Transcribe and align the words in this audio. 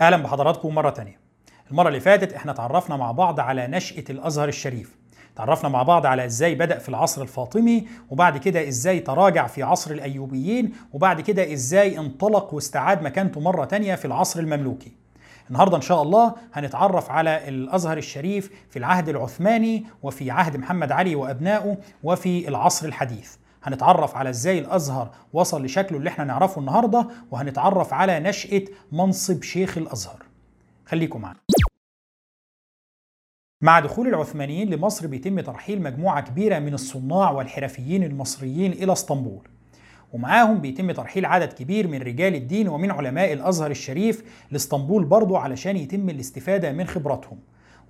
أهلا 0.00 0.16
بحضراتكم 0.16 0.74
مرة 0.74 0.90
تانية. 0.90 1.18
المرة 1.70 1.88
اللي 1.88 2.00
فاتت 2.00 2.32
إحنا 2.32 2.52
تعرفنا 2.52 2.96
مع 2.96 3.12
بعض 3.12 3.40
على 3.40 3.66
نشأة 3.66 4.04
الأزهر 4.10 4.48
الشريف. 4.48 4.96
تعرفنا 5.36 5.68
مع 5.68 5.82
بعض 5.82 6.06
على 6.06 6.24
إزاي 6.24 6.54
بدأ 6.54 6.78
في 6.78 6.88
العصر 6.88 7.22
الفاطمي 7.22 7.88
وبعد 8.10 8.38
كده 8.38 8.68
إزاي 8.68 9.00
تراجع 9.00 9.46
في 9.46 9.62
عصر 9.62 9.90
الأيوبيين 9.90 10.72
وبعد 10.92 11.20
كده 11.20 11.52
إزاي 11.52 11.98
انطلق 11.98 12.54
واستعاد 12.54 13.02
مكانته 13.02 13.40
مرة 13.40 13.64
تانية 13.64 13.94
في 13.94 14.04
العصر 14.04 14.40
المملوكي. 14.40 14.92
النهارده 15.48 15.76
إن 15.76 15.82
شاء 15.82 16.02
الله 16.02 16.34
هنتعرف 16.54 17.10
على 17.10 17.48
الأزهر 17.48 17.96
الشريف 17.98 18.50
في 18.70 18.78
العهد 18.78 19.08
العثماني 19.08 19.84
وفي 20.02 20.30
عهد 20.30 20.56
محمد 20.56 20.92
علي 20.92 21.14
وأبنائه 21.14 21.76
وفي 22.02 22.48
العصر 22.48 22.86
الحديث. 22.86 23.34
هنتعرف 23.62 24.16
على 24.16 24.30
إزاي 24.30 24.58
الأزهر 24.58 25.10
وصل 25.32 25.64
لشكله 25.64 25.98
اللي 25.98 26.08
إحنا 26.10 26.24
نعرفه 26.24 26.60
النهارده 26.60 27.08
وهنتعرف 27.30 27.92
على 27.94 28.20
نشأة 28.20 28.62
منصب 28.92 29.42
شيخ 29.42 29.78
الأزهر. 29.78 30.22
خليكم 30.86 31.20
معنا 31.20 31.38
مع 33.62 33.80
دخول 33.80 34.08
العثمانيين 34.08 34.70
لمصر 34.70 35.06
بيتم 35.06 35.40
ترحيل 35.40 35.82
مجموعة 35.82 36.20
كبيرة 36.20 36.58
من 36.58 36.74
الصناع 36.74 37.30
والحرفيين 37.30 38.04
المصريين 38.04 38.72
إلى 38.72 38.92
إسطنبول. 38.92 39.48
ومعاهم 40.12 40.60
بيتم 40.60 40.92
ترحيل 40.92 41.26
عدد 41.26 41.52
كبير 41.52 41.88
من 41.88 42.02
رجال 42.02 42.34
الدين 42.34 42.68
ومن 42.68 42.90
علماء 42.90 43.32
الأزهر 43.32 43.70
الشريف 43.70 44.24
لإسطنبول 44.50 45.04
برضه 45.04 45.38
علشان 45.38 45.76
يتم 45.76 46.08
الاستفادة 46.10 46.72
من 46.72 46.86
خبراتهم. 46.86 47.38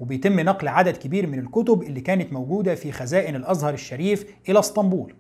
وبيتم 0.01 0.41
نقل 0.41 0.69
عدد 0.69 0.96
كبير 0.96 1.27
من 1.27 1.38
الكتب 1.38 1.82
اللي 1.82 2.01
كانت 2.01 2.32
موجودة 2.32 2.74
في 2.74 2.93
خزائن 2.93 3.37
الأزهر 3.37 3.74
الشريف 3.74 4.27
إلى 4.48 4.59
إسطنبول. 4.59 5.15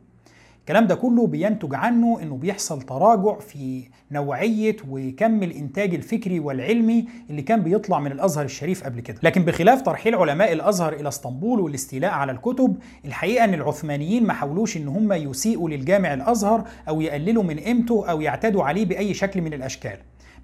الكلام 0.68 0.86
ده 0.86 0.94
كله 0.94 1.26
بينتج 1.26 1.74
عنه 1.74 2.22
إنه 2.22 2.36
بيحصل 2.36 2.82
تراجع 2.82 3.38
في 3.38 3.88
نوعية 4.10 4.76
وكم 4.88 5.42
الإنتاج 5.42 5.94
الفكري 5.94 6.40
والعلمي 6.40 7.08
اللي 7.30 7.42
كان 7.42 7.60
بيطلع 7.62 8.00
من 8.00 8.12
الأزهر 8.12 8.44
الشريف 8.44 8.84
قبل 8.84 9.00
كده، 9.00 9.18
لكن 9.22 9.44
بخلاف 9.44 9.82
ترحيل 9.82 10.14
علماء 10.14 10.52
الأزهر 10.52 10.92
إلى 10.92 11.08
اسطنبول 11.08 11.60
والاستيلاء 11.60 12.10
على 12.10 12.32
الكتب، 12.32 12.76
الحقيقة 13.04 13.44
إن 13.44 13.54
العثمانيين 13.54 14.26
ما 14.26 14.32
حاولوش 14.32 14.76
إن 14.76 14.88
هم 14.88 15.12
يسيئوا 15.12 15.70
للجامع 15.70 16.14
الأزهر 16.14 16.64
أو 16.88 17.00
يقللوا 17.00 17.42
من 17.42 17.58
قيمته 17.58 18.10
أو 18.10 18.20
يعتدوا 18.20 18.64
عليه 18.64 18.84
بأي 18.84 19.14
شكل 19.14 19.40
من 19.40 19.54
الأشكال، 19.54 19.96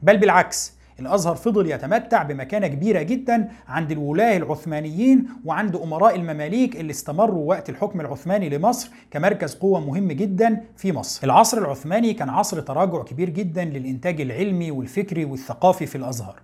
بل 0.02 0.16
بالعكس 0.16 0.72
الأزهر 1.00 1.34
فضل 1.34 1.70
يتمتع 1.70 2.22
بمكانة 2.22 2.66
كبيرة 2.66 3.02
جدا 3.02 3.48
عند 3.68 3.90
الولاة 3.92 4.36
العثمانيين 4.36 5.28
وعند 5.44 5.76
أمراء 5.76 6.14
المماليك 6.16 6.76
اللي 6.76 6.90
استمروا 6.90 7.48
وقت 7.48 7.70
الحكم 7.70 8.00
العثماني 8.00 8.48
لمصر 8.48 8.90
كمركز 9.10 9.54
قوة 9.54 9.80
مهم 9.80 10.12
جدا 10.12 10.60
في 10.76 10.92
مصر. 10.92 11.20
العصر 11.24 11.58
العثماني 11.58 12.14
كان 12.14 12.28
عصر 12.28 12.60
تراجع 12.60 13.02
كبير 13.02 13.30
جدا 13.30 13.64
للإنتاج 13.64 14.20
العلمي 14.20 14.70
والفكري 14.70 15.24
والثقافي 15.24 15.86
في 15.86 15.98
الأزهر. 15.98 16.34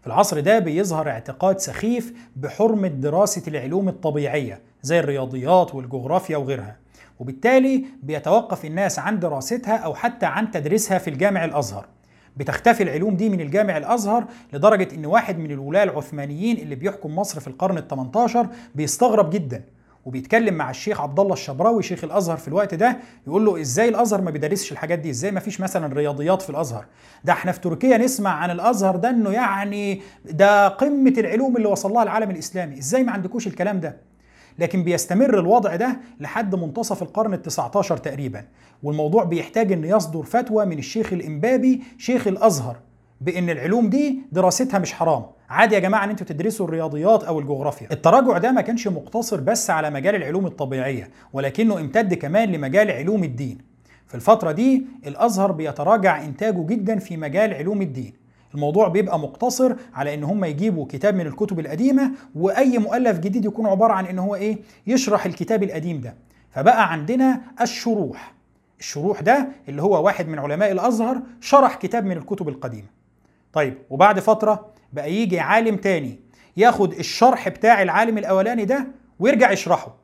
في 0.00 0.06
العصر 0.06 0.40
ده 0.40 0.58
بيظهر 0.58 1.08
اعتقاد 1.08 1.58
سخيف 1.58 2.12
بحرمة 2.36 2.88
دراسة 2.88 3.42
العلوم 3.48 3.88
الطبيعية 3.88 4.60
زي 4.82 5.00
الرياضيات 5.00 5.74
والجغرافيا 5.74 6.36
وغيرها. 6.36 6.76
وبالتالي 7.18 7.84
بيتوقف 8.02 8.64
الناس 8.64 8.98
عن 8.98 9.18
دراستها 9.18 9.76
أو 9.76 9.94
حتى 9.94 10.26
عن 10.26 10.50
تدريسها 10.50 10.98
في 10.98 11.10
الجامع 11.10 11.44
الأزهر. 11.44 11.86
بتختفي 12.36 12.82
العلوم 12.82 13.16
دي 13.16 13.28
من 13.28 13.40
الجامع 13.40 13.76
الأزهر 13.76 14.24
لدرجة 14.52 14.88
إن 14.94 15.06
واحد 15.06 15.38
من 15.38 15.50
الولاة 15.50 15.82
العثمانيين 15.82 16.56
اللي 16.58 16.74
بيحكم 16.74 17.16
مصر 17.16 17.40
في 17.40 17.46
القرن 17.48 17.78
ال 17.78 17.88
18 17.88 18.46
بيستغرب 18.74 19.30
جدا 19.30 19.64
وبيتكلم 20.04 20.54
مع 20.54 20.70
الشيخ 20.70 21.00
عبد 21.00 21.20
الله 21.20 21.32
الشبراوي 21.32 21.82
شيخ 21.82 22.04
الأزهر 22.04 22.36
في 22.36 22.48
الوقت 22.48 22.74
ده 22.74 22.96
يقول 23.26 23.44
له 23.44 23.60
إزاي 23.60 23.88
الأزهر 23.88 24.20
ما 24.20 24.30
بيدرسش 24.30 24.72
الحاجات 24.72 24.98
دي؟ 24.98 25.10
إزاي 25.10 25.30
ما 25.30 25.40
فيش 25.40 25.60
مثلا 25.60 25.94
رياضيات 25.94 26.42
في 26.42 26.50
الأزهر؟ 26.50 26.84
ده 27.24 27.32
إحنا 27.32 27.52
في 27.52 27.60
تركيا 27.60 27.98
نسمع 27.98 28.30
عن 28.30 28.50
الأزهر 28.50 28.96
ده 28.96 29.10
إنه 29.10 29.30
يعني 29.30 30.02
ده 30.30 30.68
قمة 30.68 31.14
العلوم 31.18 31.56
اللي 31.56 31.68
وصل 31.68 31.92
لها 31.92 32.02
العالم 32.02 32.30
الإسلامي. 32.30 32.78
إزاي 32.78 33.02
ما 33.02 33.12
عندكوش 33.12 33.46
الكلام 33.46 33.80
ده؟ 33.80 33.96
لكن 34.60 34.84
بيستمر 34.84 35.38
الوضع 35.38 35.76
ده 35.76 36.00
لحد 36.20 36.54
منتصف 36.54 37.02
القرن 37.02 37.36
ال19 37.42 37.94
تقريبا. 38.00 38.44
والموضوع 38.82 39.24
بيحتاج 39.24 39.72
إن 39.72 39.84
يصدر 39.84 40.22
فتوى 40.22 40.66
من 40.66 40.78
الشيخ 40.78 41.12
الإمبابي 41.12 41.82
شيخ 41.98 42.26
الأزهر 42.26 42.76
بإن 43.20 43.50
العلوم 43.50 43.90
دي 43.90 44.18
دراستها 44.32 44.78
مش 44.78 44.92
حرام. 44.92 45.22
عادي 45.50 45.74
يا 45.74 45.80
جماعة 45.80 46.04
إن 46.04 46.10
أنتوا 46.10 46.26
تدرسوا 46.26 46.66
الرياضيات 46.66 47.24
أو 47.24 47.38
الجغرافيا. 47.38 47.88
التراجع 47.92 48.38
ده 48.38 48.52
ما 48.52 48.60
كانش 48.60 48.88
مقتصر 48.88 49.40
بس 49.40 49.70
على 49.70 49.90
مجال 49.90 50.14
العلوم 50.14 50.46
الطبيعية 50.46 51.10
ولكنه 51.32 51.80
امتد 51.80 52.14
كمان 52.14 52.52
لمجال 52.52 52.90
علوم 52.90 53.24
الدين. 53.24 53.58
في 54.06 54.14
الفترة 54.14 54.52
دي 54.52 54.86
الأزهر 55.06 55.52
بيتراجع 55.52 56.24
إنتاجه 56.24 56.66
جدا 56.66 56.98
في 56.98 57.16
مجال 57.16 57.54
علوم 57.54 57.82
الدين. 57.82 58.19
الموضوع 58.54 58.88
بيبقى 58.88 59.18
مقتصر 59.18 59.76
على 59.94 60.14
إن 60.14 60.24
هم 60.24 60.44
يجيبوا 60.44 60.86
كتاب 60.88 61.14
من 61.14 61.26
الكتب 61.26 61.60
القديمة 61.60 62.10
وأي 62.34 62.78
مؤلف 62.78 63.18
جديد 63.18 63.44
يكون 63.44 63.66
عبارة 63.66 63.92
عن 63.92 64.06
إن 64.06 64.18
هو 64.18 64.34
إيه 64.34 64.58
يشرح 64.86 65.26
الكتاب 65.26 65.62
القديم 65.62 66.00
ده. 66.00 66.14
فبقى 66.50 66.92
عندنا 66.92 67.40
الشروح. 67.60 68.34
الشروح 68.80 69.20
ده 69.20 69.48
اللي 69.68 69.82
هو 69.82 70.04
واحد 70.04 70.28
من 70.28 70.38
علماء 70.38 70.72
الأزهر 70.72 71.20
شرح 71.40 71.74
كتاب 71.74 72.04
من 72.04 72.16
الكتب 72.16 72.48
القديمة. 72.48 72.88
طيب 73.52 73.78
وبعد 73.90 74.20
فترة 74.20 74.66
بقى 74.92 75.12
يجي 75.14 75.40
عالم 75.40 75.76
تاني 75.76 76.18
ياخد 76.56 76.92
الشرح 76.92 77.48
بتاع 77.48 77.82
العالم 77.82 78.18
الأولاني 78.18 78.64
ده 78.64 78.86
ويرجع 79.18 79.50
يشرحه. 79.50 79.94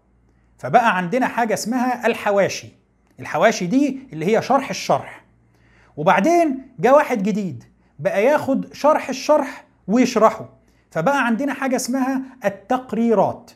فبقى 0.59 0.97
عندنا 0.97 1.27
حاجة 1.27 1.55
اسمها 1.55 2.07
الحواشي. 2.07 2.69
الحواشي 3.21 3.67
دي 3.67 3.99
اللي 4.13 4.27
هي 4.37 4.43
شرح 4.43 4.71
الشرح. 4.71 5.25
وبعدين 5.97 6.59
جاء 6.79 6.95
واحد 6.97 7.23
جديد 7.23 7.65
بقى 7.99 8.25
ياخد 8.25 8.75
شرح 8.75 9.09
الشرح 9.09 9.65
ويشرحه. 9.89 10.49
فبقى 10.91 11.27
عندنا 11.27 11.55
حاجة 11.55 11.77
اسمها 11.77 12.23
التقريرات. 12.45 13.51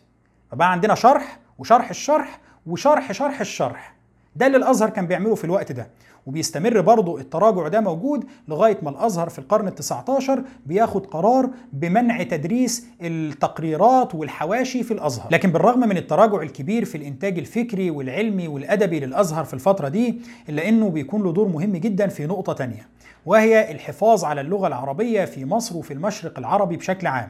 فبقى 0.50 0.72
عندنا 0.72 0.94
شرح 0.94 1.38
وشرح 1.58 1.90
الشرح 1.90 2.40
وشرح 2.66 3.12
شرح 3.12 3.40
الشرح. 3.40 3.94
ده 4.36 4.46
اللي 4.46 4.56
الأزهر 4.56 4.90
كان 4.90 5.06
بيعمله 5.06 5.34
في 5.34 5.44
الوقت 5.44 5.72
ده. 5.72 5.88
وبيستمر 6.26 6.80
برضه 6.80 7.20
التراجع 7.20 7.68
ده 7.68 7.80
موجود 7.80 8.24
لغاية 8.48 8.78
ما 8.82 8.90
الأزهر 8.90 9.28
في 9.28 9.38
القرن 9.38 9.68
ال 9.68 9.74
19 9.74 10.42
بياخد 10.66 11.06
قرار 11.06 11.50
بمنع 11.72 12.22
تدريس 12.22 12.86
التقريرات 13.02 14.14
والحواشي 14.14 14.82
في 14.82 14.94
الأزهر، 14.94 15.28
لكن 15.30 15.52
بالرغم 15.52 15.80
من 15.80 15.96
التراجع 15.96 16.42
الكبير 16.42 16.84
في 16.84 16.94
الإنتاج 16.94 17.38
الفكري 17.38 17.90
والعلمي 17.90 18.48
والأدبي 18.48 19.00
للأزهر 19.00 19.44
في 19.44 19.54
الفترة 19.54 19.88
دي 19.88 20.14
إلا 20.48 20.68
إنه 20.68 20.88
بيكون 20.90 21.22
له 21.22 21.32
دور 21.32 21.48
مهم 21.48 21.76
جدا 21.76 22.06
في 22.06 22.26
نقطة 22.26 22.52
تانية 22.52 22.88
وهي 23.26 23.70
الحفاظ 23.70 24.24
على 24.24 24.40
اللغة 24.40 24.66
العربية 24.66 25.24
في 25.24 25.44
مصر 25.44 25.76
وفي 25.76 25.92
المشرق 25.94 26.38
العربي 26.38 26.76
بشكل 26.76 27.06
عام. 27.06 27.28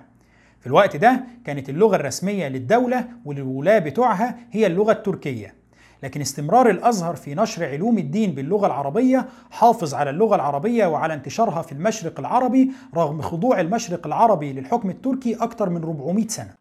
في 0.61 0.67
الوقت 0.67 0.97
ده 0.97 1.25
كانت 1.45 1.69
اللغة 1.69 1.97
الرسمية 1.97 2.49
للدولة 2.49 3.05
وللولاه 3.25 3.79
بتوعها 3.79 4.37
هي 4.51 4.67
اللغة 4.67 4.93
التركية. 4.93 5.55
لكن 6.03 6.21
استمرار 6.21 6.71
الأزهر 6.71 7.17
في 7.17 7.35
نشر 7.35 7.65
علوم 7.65 7.99
الدين 7.99 8.35
باللغة 8.35 8.67
العربية 8.67 9.29
حافظ 9.51 9.95
على 9.95 10.11
اللغة 10.11 10.35
العربية 10.35 10.87
وعلى 10.87 11.15
انتشارها 11.15 11.63
في 11.63 11.73
المشرق 11.73 12.21
العربي 12.21 12.73
رغم 12.95 13.23
خضوع 13.23 13.61
المشرق 13.61 14.07
العربي 14.07 14.53
للحكم 14.53 14.91
التركي 14.91 15.35
أكثر 15.35 15.69
من 15.69 15.83
400 15.83 16.29
سنة. 16.29 16.55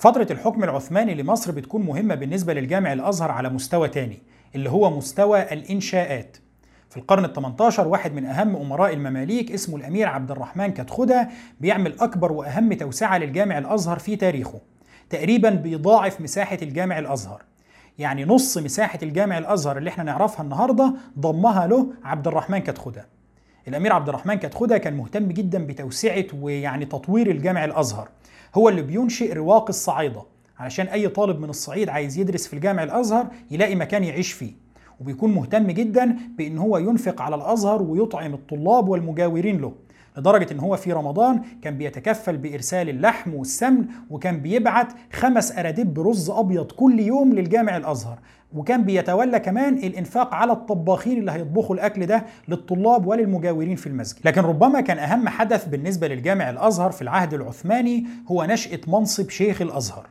فترة 0.00 0.26
الحكم 0.30 0.64
العثماني 0.64 1.14
لمصر 1.14 1.52
بتكون 1.52 1.82
مهمة 1.82 2.14
بالنسبة 2.14 2.54
للجامع 2.54 2.92
الأزهر 2.92 3.30
على 3.30 3.48
مستوى 3.48 3.88
تاني 3.88 4.22
اللي 4.54 4.70
هو 4.70 4.90
مستوى 4.90 5.42
الإنشاءات 5.52 6.36
في 6.90 6.96
القرن 6.96 7.24
ال 7.24 7.32
18 7.32 7.88
واحد 7.88 8.12
من 8.14 8.24
أهم 8.26 8.56
أمراء 8.56 8.92
المماليك 8.92 9.52
اسمه 9.52 9.76
الأمير 9.76 10.08
عبد 10.08 10.30
الرحمن 10.30 10.72
كتخدة 10.72 11.28
بيعمل 11.60 12.00
أكبر 12.00 12.32
وأهم 12.32 12.72
توسعة 12.72 13.18
للجامع 13.18 13.58
الأزهر 13.58 13.98
في 13.98 14.16
تاريخه 14.16 14.60
تقريبا 15.10 15.50
بيضاعف 15.50 16.20
مساحة 16.20 16.58
الجامع 16.62 16.98
الأزهر 16.98 17.42
يعني 17.98 18.24
نص 18.24 18.58
مساحة 18.58 18.98
الجامع 19.02 19.38
الأزهر 19.38 19.78
اللي 19.78 19.90
إحنا 19.90 20.04
نعرفها 20.04 20.42
النهاردة 20.44 20.94
ضمها 21.18 21.66
له 21.66 21.86
عبد 22.04 22.26
الرحمن 22.28 22.58
كتخدة 22.58 23.06
الأمير 23.68 23.92
عبد 23.92 24.08
الرحمن 24.08 24.34
كتخدة 24.34 24.78
كان 24.78 24.96
مهتم 24.96 25.28
جدا 25.28 25.66
بتوسعة 25.66 26.24
ويعني 26.40 26.84
تطوير 26.84 27.30
الجامع 27.30 27.64
الأزهر. 27.64 28.08
هو 28.54 28.68
اللي 28.68 28.82
بينشئ 28.82 29.32
رواق 29.32 29.68
الصعايدة 29.68 30.22
علشان 30.58 30.86
أي 30.86 31.08
طالب 31.08 31.40
من 31.40 31.50
الصعيد 31.50 31.88
عايز 31.88 32.18
يدرس 32.18 32.46
في 32.46 32.54
الجامع 32.54 32.82
الأزهر 32.82 33.26
يلاقي 33.50 33.74
مكان 33.74 34.04
يعيش 34.04 34.32
فيه. 34.32 34.52
وبيكون 35.00 35.34
مهتم 35.34 35.66
جدا 35.66 36.16
بأن 36.38 36.58
هو 36.58 36.78
ينفق 36.78 37.22
على 37.22 37.36
الأزهر 37.36 37.82
ويطعم 37.82 38.34
الطلاب 38.34 38.88
والمجاورين 38.88 39.60
له. 39.60 39.72
لدرجة 40.16 40.52
إن 40.52 40.58
هو 40.60 40.76
في 40.76 40.92
رمضان 40.92 41.42
كان 41.62 41.78
بيتكفل 41.78 42.36
بإرسال 42.36 42.88
اللحم 42.88 43.34
والسمن 43.34 43.84
وكان 44.10 44.40
بيبعت 44.40 44.88
خمس 45.12 45.52
أراديب 45.58 46.00
رز 46.00 46.30
أبيض 46.30 46.72
كل 46.72 47.00
يوم 47.00 47.32
للجامع 47.34 47.76
الأزهر. 47.76 48.18
وكان 48.54 48.84
بيتولى 48.84 49.40
كمان 49.40 49.74
الإنفاق 49.74 50.34
على 50.34 50.52
الطباخين 50.52 51.18
اللي 51.18 51.32
هيطبخوا 51.32 51.74
الأكل 51.74 52.06
ده 52.06 52.24
للطلاب 52.48 53.06
وللمجاورين 53.06 53.76
في 53.76 53.86
المسجد. 53.86 54.20
لكن 54.24 54.40
ربما 54.40 54.80
كان 54.80 54.98
أهم 54.98 55.28
حدث 55.28 55.64
بالنسبة 55.68 56.08
للجامع 56.08 56.50
الأزهر 56.50 56.90
في 56.90 57.02
العهد 57.02 57.34
العثماني 57.34 58.06
هو 58.28 58.44
نشأة 58.44 58.80
منصب 58.86 59.30
شيخ 59.30 59.62
الأزهر. 59.62 60.06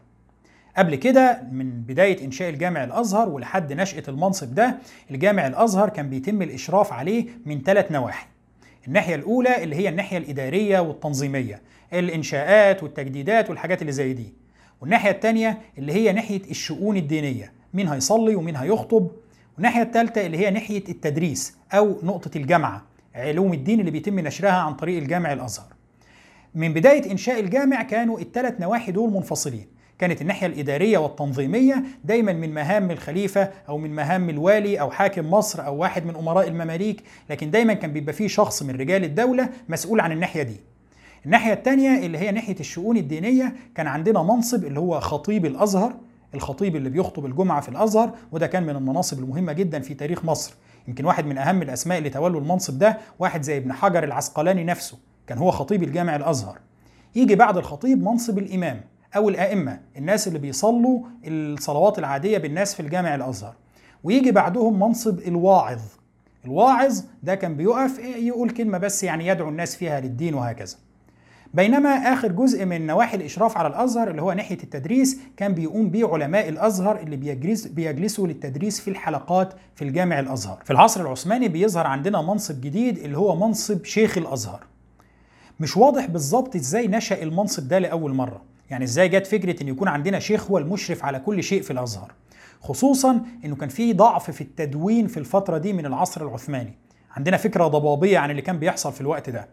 قبل 0.78 0.96
كده 0.96 1.42
من 1.52 1.70
بداية 1.82 2.26
إنشاء 2.26 2.50
الجامع 2.50 2.84
الأزهر 2.84 3.30
ولحد 3.30 3.74
نشأة 3.74 4.04
المنصب 4.08 4.56
ده 4.56 4.76
الجامع 5.12 5.48
الأزهر 5.48 5.90
كان 5.90 6.10
بيتم 6.10 6.42
الإشراف 6.42 6.94
عليه 6.94 7.26
من 7.46 7.62
ثلاث 7.62 7.92
نواحي. 7.92 8.28
الناحية 8.88 9.16
الأولى 9.16 9.64
اللي 9.64 9.76
هي 9.76 9.90
الناحية 9.90 10.18
الإدارية 10.18 10.80
والتنظيمية 10.80 11.62
الإنشاءات 11.94 12.84
والتجديدات 12.84 13.50
والحاجات 13.50 13.82
اللي 13.82 13.92
زي 13.92 14.14
دي. 14.14 14.34
والناحية 14.82 15.12
التانية 15.12 15.58
اللي 15.78 15.94
هي 15.94 16.12
ناحية 16.12 16.42
الشؤون 16.52 16.98
الدينية 16.98 17.54
مين 17.74 17.88
هيصلي 17.88 18.36
ومين 18.36 18.56
هيخطب. 18.56 19.12
والناحية 19.56 19.82
الثالثة 19.82 20.26
اللي 20.26 20.38
هي 20.38 20.50
ناحية 20.52 20.84
التدريس 20.90 21.58
أو 21.74 22.00
نقطة 22.04 22.38
الجامعة 22.38 22.86
علوم 23.16 23.54
الدين 23.54 23.80
اللي 23.80 23.92
بيتم 23.92 24.20
نشرها 24.20 24.52
عن 24.52 24.74
طريق 24.74 24.98
الجامع 25.02 25.34
الأزهر. 25.34 25.74
من 26.56 26.74
بداية 26.74 27.12
إنشاء 27.12 27.40
الجامع 27.40 27.84
كانوا 27.84 28.20
الثلاث 28.20 28.62
نواحي 28.62 28.92
دول 28.92 29.12
منفصلين. 29.14 29.68
كانت 30.00 30.22
الناحية 30.22 30.48
الإدارية 30.48 30.98
والتنظيمية 30.98 31.84
دايما 32.04 32.34
من 32.34 32.54
مهام 32.54 32.92
الخليفة 32.92 33.50
أو 33.70 33.78
من 33.78 33.96
مهام 33.96 34.30
الوالي 34.30 34.80
أو 34.82 34.92
حاكم 34.92 35.32
مصر 35.32 35.66
أو 35.66 35.76
واحد 35.78 36.06
من 36.06 36.16
أمراء 36.16 36.48
المماليك 36.48 37.04
لكن 37.30 37.52
دايما 37.52 37.74
كان 37.74 37.94
بيبقى 37.94 38.14
فيه 38.14 38.28
شخص 38.28 38.64
من 38.64 38.76
رجال 38.76 39.04
الدولة 39.04 39.50
مسؤول 39.70 40.00
عن 40.00 40.12
الناحية 40.12 40.44
دي. 40.44 40.56
الناحية 41.26 41.54
الثانية 41.54 42.06
اللي 42.06 42.18
هي 42.18 42.32
ناحية 42.32 42.56
الشؤون 42.60 42.98
الدينية 42.98 43.56
كان 43.76 43.88
عندنا 43.88 44.24
منصب 44.24 44.66
اللي 44.66 44.80
هو 44.80 45.00
خطيب 45.00 45.46
الأزهر 45.46 45.94
الخطيب 46.36 46.76
اللي 46.76 46.90
بيخطب 46.90 47.26
الجمعة 47.26 47.62
في 47.62 47.70
الأزهر 47.70 48.12
وده 48.32 48.48
كان 48.48 48.64
من 48.64 48.76
المناصب 48.76 49.20
المهمة 49.20 49.54
جدا 49.54 49.80
في 49.80 49.94
تاريخ 49.94 50.26
مصر. 50.26 50.54
يمكن 50.88 51.06
واحد 51.06 51.26
من 51.26 51.38
أهم 51.38 51.62
الأسماء 51.62 51.98
اللي 51.98 52.10
تولوا 52.10 52.42
المنصب 52.42 52.80
ده 52.80 52.98
واحد 53.20 53.42
زي 53.42 53.58
ابن 53.58 53.74
حجر 53.74 54.04
العسقلاني 54.04 54.64
نفسه 54.64 54.98
كان 55.28 55.38
هو 55.38 55.52
خطيب 55.52 55.84
الجامع 55.84 56.16
الأزهر. 56.16 56.58
يجي 57.16 57.36
بعد 57.36 57.58
الخطيب 57.58 58.04
منصب 58.04 58.38
الإمام. 58.38 58.82
أو 59.18 59.30
الأئمة 59.30 59.80
الناس 59.98 60.28
اللي 60.28 60.40
بيصلوا 60.40 61.00
الصلوات 61.26 62.00
العادية 62.00 62.38
بالناس 62.38 62.74
في 62.74 62.80
الجامع 62.80 63.16
الأزهر. 63.16 63.56
ويجي 64.04 64.32
بعدهم 64.32 64.80
منصب 64.80 65.20
الواعظ. 65.20 65.82
الواعظ 66.46 67.02
ده 67.24 67.36
كان 67.36 67.56
بيقف 67.56 68.00
يقول 68.00 68.50
كلمة 68.50 68.78
بس 68.78 69.04
يعني 69.04 69.28
يدعو 69.28 69.50
الناس 69.50 69.76
فيها 69.76 70.00
للدين 70.00 70.34
وهكذا. 70.34 70.76
بينما 71.54 71.90
آخر 71.90 72.32
جزء 72.32 72.66
من 72.66 72.88
نواحي 72.88 73.18
الإشراف 73.18 73.58
على 73.58 73.68
الأزهر 73.68 74.10
اللي 74.12 74.22
هو 74.22 74.34
ناحية 74.34 74.58
التدريس 74.64 75.20
كان 75.38 75.54
بيقوم 75.54 75.90
به 75.90 76.14
علماء 76.14 76.50
الأزهر 76.50 77.00
اللي 77.00 77.16
بيجلس 77.16 77.68
بيجلسوا 77.68 78.28
للتدريس 78.28 78.80
في 78.80 78.90
الحلقات 78.90 79.54
في 79.76 79.82
الجامع 79.82 80.20
الأزهر. 80.20 80.62
في 80.66 80.72
العصر 80.72 81.02
العثماني 81.02 81.48
بيظهر 81.48 81.88
عندنا 81.88 82.22
منصب 82.22 82.62
جديد 82.62 82.98
اللي 82.98 83.18
هو 83.18 83.36
منصب 83.48 83.86
شيخ 83.86 84.18
الأزهر. 84.18 84.64
مش 85.60 85.78
واضح 85.78 86.06
بالظبط 86.06 86.56
إزاي 86.56 86.88
نشأ 86.88 87.24
المنصب 87.24 87.68
ده 87.68 87.80
لأول 87.80 88.14
مرة. 88.14 88.42
يعني 88.70 88.84
إزاي 88.84 89.10
جت 89.10 89.28
فكرة 89.28 89.64
إن 89.64 89.68
يكون 89.68 89.88
عندنا 89.88 90.20
شيخ 90.20 90.52
هو 90.52 90.58
المشرف 90.58 91.06
على 91.06 91.20
كل 91.20 91.44
شيء 91.44 91.62
في 91.62 91.72
الأزهر؟ 91.72 92.12
خصوصا 92.62 93.22
إنه 93.46 93.56
كان 93.56 93.70
في 93.70 93.94
ضعف 93.94 94.32
في 94.32 94.42
التدوين 94.42 95.08
في 95.08 95.18
الفترة 95.18 95.58
دي 95.58 95.74
من 95.74 95.86
العصر 95.86 96.28
العثماني. 96.28 96.74
عندنا 97.16 97.38
فكرة 97.38 97.68
ضبابية 97.68 98.18
عن 98.18 98.32
اللي 98.32 98.42
كان 98.42 98.60
بيحصل 98.60 98.94
في 98.94 99.02
الوقت 99.02 99.30
ده. 99.30 99.48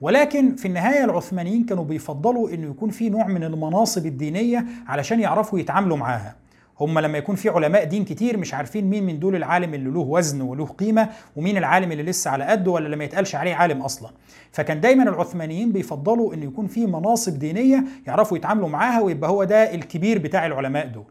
ولكن 0.00 0.56
في 0.56 0.68
النهاية 0.68 1.04
العثمانيين 1.04 1.64
كانوا 1.64 1.84
بيفضلوا 1.84 2.50
إنه 2.50 2.70
يكون 2.70 2.90
في 2.90 3.08
نوع 3.08 3.26
من 3.26 3.44
المناصب 3.44 4.06
الدينية 4.06 4.66
علشان 4.86 5.20
يعرفوا 5.20 5.58
يتعاملوا 5.58 5.96
معاها. 5.96 6.36
هم 6.80 6.98
لما 6.98 7.18
يكون 7.18 7.36
في 7.36 7.48
علماء 7.48 7.84
دين 7.84 8.04
كتير 8.04 8.36
مش 8.36 8.54
عارفين 8.54 8.84
مين 8.90 9.06
من 9.06 9.18
دول 9.18 9.36
العالم 9.36 9.74
اللي 9.74 9.90
له 9.90 10.00
وزن 10.00 10.40
وله 10.40 10.66
قيمة 10.66 11.08
ومين 11.36 11.56
العالم 11.56 11.92
اللي 11.92 12.02
لسه 12.02 12.30
على 12.30 12.44
قده 12.44 12.70
ولا 12.70 12.84
اللي 12.86 12.96
ما 12.96 13.04
يتقالش 13.04 13.34
عليه 13.34 13.54
عالم 13.54 13.82
أصلا. 13.82 14.10
فكان 14.52 14.80
دايما 14.80 15.02
العثمانيين 15.02 15.72
بيفضلوا 15.72 16.34
إن 16.34 16.42
يكون 16.42 16.66
في 16.66 16.86
مناصب 16.86 17.38
دينية 17.38 17.84
يعرفوا 18.06 18.36
يتعاملوا 18.36 18.68
معاها 18.68 19.00
ويبقى 19.00 19.30
هو 19.30 19.44
ده 19.44 19.74
الكبير 19.74 20.18
بتاع 20.18 20.46
العلماء 20.46 20.86
دول. 20.86 21.04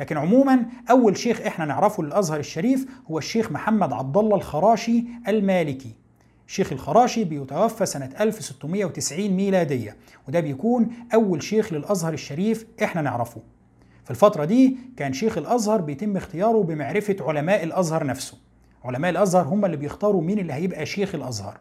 لكن 0.00 0.16
عموما 0.16 0.66
أول 0.90 1.16
شيخ 1.16 1.40
إحنا 1.40 1.64
نعرفه 1.64 2.02
للأزهر 2.02 2.38
الشريف 2.40 2.86
هو 3.10 3.18
الشيخ 3.18 3.52
محمد 3.52 3.92
عبد 3.92 4.16
الله 4.16 4.36
الخراشي 4.36 5.04
المالكي. 5.28 5.94
الشيخ 6.48 6.72
الخراشي 6.72 7.24
بيتوفى 7.24 7.86
سنة 7.86 8.10
1690 8.20 9.28
ميلادية 9.30 9.96
وده 10.28 10.40
بيكون 10.40 10.88
أول 11.14 11.42
شيخ 11.42 11.72
للأزهر 11.72 12.12
الشريف 12.12 12.66
إحنا 12.82 13.02
نعرفه. 13.02 13.40
في 14.08 14.14
الفترة 14.14 14.44
دي 14.44 14.76
كان 14.96 15.12
شيخ 15.12 15.38
الأزهر 15.38 15.80
بيتم 15.80 16.16
اختياره 16.16 16.62
بمعرفة 16.62 17.16
علماء 17.20 17.64
الأزهر 17.64 18.06
نفسه. 18.06 18.38
علماء 18.84 19.10
الأزهر 19.10 19.44
هم 19.44 19.64
اللي 19.64 19.76
بيختاروا 19.76 20.22
مين 20.22 20.38
اللي 20.38 20.52
هيبقى 20.52 20.86
شيخ 20.86 21.14
الأزهر. 21.14 21.58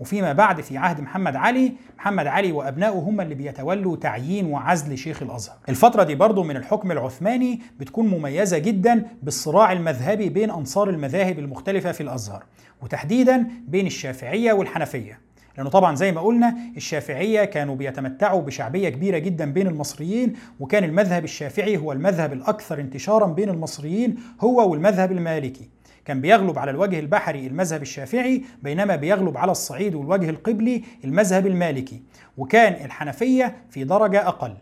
وفيما 0.00 0.32
بعد 0.32 0.60
في 0.60 0.76
عهد 0.76 1.00
محمد 1.00 1.36
علي 1.36 1.72
محمد 1.98 2.26
علي 2.26 2.52
وأبنائه 2.52 2.92
هم 2.98 3.20
اللي 3.20 3.34
بيتولوا 3.34 3.96
تعيين 3.96 4.46
وعزل 4.46 4.98
شيخ 4.98 5.22
الأزهر. 5.22 5.56
الفترة 5.68 6.02
دي 6.02 6.14
برضو 6.14 6.42
من 6.42 6.56
الحكم 6.56 6.92
العثماني 6.92 7.60
بتكون 7.80 8.06
مميزة 8.08 8.58
جدا 8.58 9.06
بالصراع 9.22 9.72
المذهبي 9.72 10.28
بين 10.28 10.50
أنصار 10.50 10.90
المذاهب 10.90 11.38
المختلفة 11.38 11.92
في 11.92 12.00
الأزهر 12.02 12.44
وتحديدا 12.82 13.46
بين 13.68 13.86
الشافعية 13.86 14.52
والحنفية. 14.52 15.18
لأنه 15.56 15.70
طبعا 15.70 15.94
زي 15.94 16.12
ما 16.12 16.20
قلنا 16.20 16.56
الشافعية 16.76 17.44
كانوا 17.44 17.76
بيتمتعوا 17.76 18.42
بشعبية 18.42 18.88
كبيرة 18.88 19.18
جدا 19.18 19.52
بين 19.52 19.66
المصريين 19.66 20.32
وكان 20.60 20.84
المذهب 20.84 21.24
الشافعي 21.24 21.76
هو 21.76 21.92
المذهب 21.92 22.32
الأكثر 22.32 22.80
انتشارا 22.80 23.26
بين 23.26 23.48
المصريين 23.48 24.16
هو 24.40 24.70
والمذهب 24.70 25.12
المالكي. 25.12 25.68
كان 26.04 26.20
بيغلب 26.20 26.58
على 26.58 26.70
الوجه 26.70 26.98
البحري 26.98 27.46
المذهب 27.46 27.82
الشافعي 27.82 28.42
بينما 28.62 28.96
بيغلب 28.96 29.36
على 29.36 29.52
الصعيد 29.52 29.94
والوجه 29.94 30.30
القبلي 30.30 30.84
المذهب 31.04 31.46
المالكي. 31.46 32.02
وكان 32.38 32.84
الحنفية 32.84 33.56
في 33.70 33.84
درجة 33.84 34.28
أقل. 34.28 34.54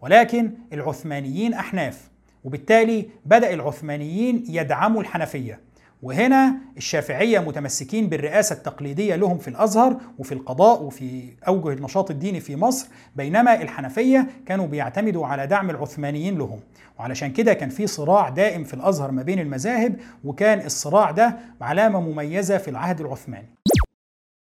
ولكن 0.00 0.50
العثمانيين 0.72 1.54
أحناف. 1.54 2.10
وبالتالي 2.44 3.08
بدأ 3.26 3.54
العثمانيين 3.54 4.44
يدعموا 4.48 5.00
الحنفية. 5.00 5.60
وهنا 6.02 6.54
الشافعية 6.76 7.38
متمسكين 7.38 8.08
بالرئاسة 8.08 8.54
التقليدية 8.56 9.16
لهم 9.16 9.38
في 9.38 9.48
الأزهر 9.48 9.96
وفي 10.18 10.32
القضاء 10.32 10.82
وفي 10.82 11.32
أوجه 11.48 11.72
النشاط 11.72 12.10
الديني 12.10 12.40
في 12.40 12.56
مصر 12.56 12.88
بينما 13.16 13.62
الحنفية 13.62 14.26
كانوا 14.46 14.66
بيعتمدوا 14.66 15.26
على 15.26 15.46
دعم 15.46 15.70
العثمانيين 15.70 16.38
لهم. 16.38 16.60
وعلشان 16.98 17.32
كده 17.32 17.52
كان 17.54 17.68
في 17.68 17.86
صراع 17.86 18.28
دائم 18.28 18.64
في 18.64 18.74
الأزهر 18.74 19.10
ما 19.10 19.22
بين 19.22 19.38
المذاهب 19.38 19.96
وكان 20.24 20.66
الصراع 20.66 21.10
ده 21.10 21.36
علامة 21.60 22.00
مميزة 22.00 22.58
في 22.58 22.68
العهد 22.70 23.00
العثماني. 23.00 23.48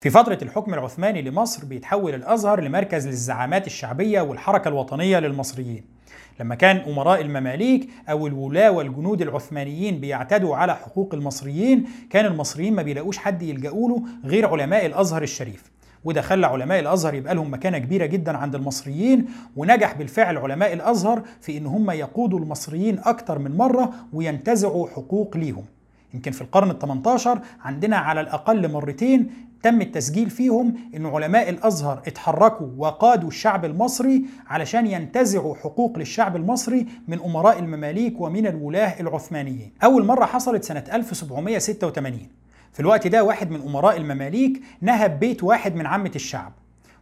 في 0.04 0.10
فترة 0.10 0.38
الحكم 0.42 0.74
العثماني 0.74 1.22
لمصر 1.22 1.66
بيتحول 1.66 2.14
الأزهر 2.16 2.62
لمركز 2.62 3.08
للزعامات 3.08 3.68
الشعبية 3.68 4.22
والحركة 4.22 4.68
الوطنية 4.68 5.20
للمصريين. 5.20 5.93
لما 6.40 6.56
كان 6.56 6.78
أمراء 6.78 7.22
المماليك 7.22 7.90
أو 8.10 8.28
الولاة 8.28 8.72
والجنود 8.72 9.22
العثمانيين 9.22 10.00
بيعتدوا 10.00 10.56
على 10.56 10.76
حقوق 10.76 11.14
المصريين 11.14 11.86
كان 12.10 12.26
المصريين 12.26 12.76
ما 12.76 12.82
بيلاقوش 12.82 13.18
حد 13.18 13.42
يلجأوا 13.42 13.90
له 13.90 14.04
غير 14.26 14.48
علماء 14.48 14.86
الأزهر 14.86 15.24
الشريف. 15.24 15.74
وده 16.06 16.22
خلى 16.22 16.48
علماء 16.48 16.80
الأزهر 16.80 17.14
يبقى 17.14 17.36
لهم 17.36 17.54
مكانة 17.54 17.78
كبيرة 17.78 18.06
جدا 18.06 18.38
عند 18.38 18.56
المصريين 18.56 19.26
ونجح 19.56 19.94
بالفعل 19.94 20.38
علماء 20.38 20.74
الأزهر 20.74 21.24
في 21.42 21.58
إن 21.58 21.66
هم 21.66 21.92
يقودوا 21.92 22.40
المصريين 22.40 23.00
أكتر 23.00 23.40
من 23.40 23.58
مرة 23.58 23.94
وينتزعوا 24.14 24.88
حقوق 24.88 25.38
ليهم. 25.38 25.66
يمكن 26.14 26.32
في 26.32 26.42
القرن 26.42 26.72
ال 26.72 26.80
18 26.80 27.40
عندنا 27.62 27.98
على 27.98 28.22
الأقل 28.22 28.72
مرتين 28.72 29.30
تم 29.64 29.82
التسجيل 29.82 30.30
فيهم 30.30 30.76
إن 30.96 31.06
علماء 31.06 31.50
الأزهر 31.50 32.02
اتحركوا 32.08 32.68
وقادوا 32.78 33.30
الشعب 33.30 33.66
المصري 33.66 34.26
علشان 34.48 34.88
ينتزعوا 34.88 35.56
حقوق 35.56 35.98
للشعب 35.98 36.36
المصري 36.36 36.86
من 37.08 37.20
أمراء 37.20 37.60
المماليك 37.60 38.22
ومن 38.22 38.48
الولاة 38.48 39.00
العثمانيين. 39.00 39.74
أول 39.84 40.06
مرة 40.06 40.26
حصلت 40.26 40.64
سنة 40.64 40.84
1786 40.94 42.28
في 42.74 42.80
الوقت 42.80 43.08
ده 43.08 43.24
واحد 43.24 43.52
من 43.52 43.62
أمراء 43.62 43.98
المماليك 43.98 44.62
نهب 44.82 45.20
بيت 45.20 45.44
واحد 45.44 45.76
من 45.76 45.86
عامة 45.86 46.12
الشعب. 46.16 46.54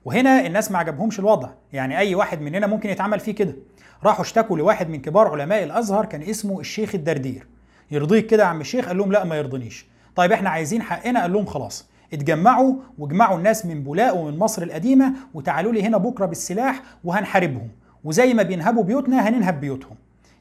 وهنا 0.05 0.45
الناس 0.45 0.71
ما 0.71 0.77
عجبهمش 0.77 1.19
الوضع، 1.19 1.49
يعني 1.73 1.97
أي 1.97 2.15
واحد 2.15 2.41
مننا 2.41 2.67
ممكن 2.67 2.89
يتعمل 2.89 3.19
فيه 3.19 3.31
كده. 3.35 3.55
راحوا 4.03 4.21
اشتكوا 4.21 4.57
لواحد 4.57 4.89
من 4.89 5.01
كبار 5.01 5.27
علماء 5.27 5.63
الأزهر 5.63 6.05
كان 6.05 6.21
اسمه 6.21 6.59
الشيخ 6.59 6.95
الدردير. 6.95 7.47
يرضيك 7.91 8.27
كده 8.27 8.43
يا 8.43 8.47
عم 8.47 8.61
الشيخ؟ 8.61 8.87
قال 8.87 8.97
لهم 8.97 9.11
لا 9.11 9.23
ما 9.23 9.35
يرضنيش. 9.35 9.85
طيب 10.15 10.31
إحنا 10.31 10.49
عايزين 10.49 10.81
حقنا؟ 10.81 11.21
قال 11.21 11.33
لهم 11.33 11.45
خلاص 11.45 11.90
اتجمعوا 12.13 12.75
واجمعوا 12.97 13.37
الناس 13.37 13.65
من 13.65 13.83
بولاق 13.83 14.15
ومن 14.15 14.39
مصر 14.39 14.63
القديمة 14.63 15.13
وتعالوا 15.33 15.71
لي 15.73 15.83
هنا 15.83 15.97
بكرة 15.97 16.25
بالسلاح 16.25 16.81
وهنحاربهم. 17.03 17.67
وزي 18.03 18.33
ما 18.33 18.43
بينهبوا 18.43 18.83
بيوتنا 18.83 19.29
هننهب 19.29 19.61
بيوتهم. 19.61 19.95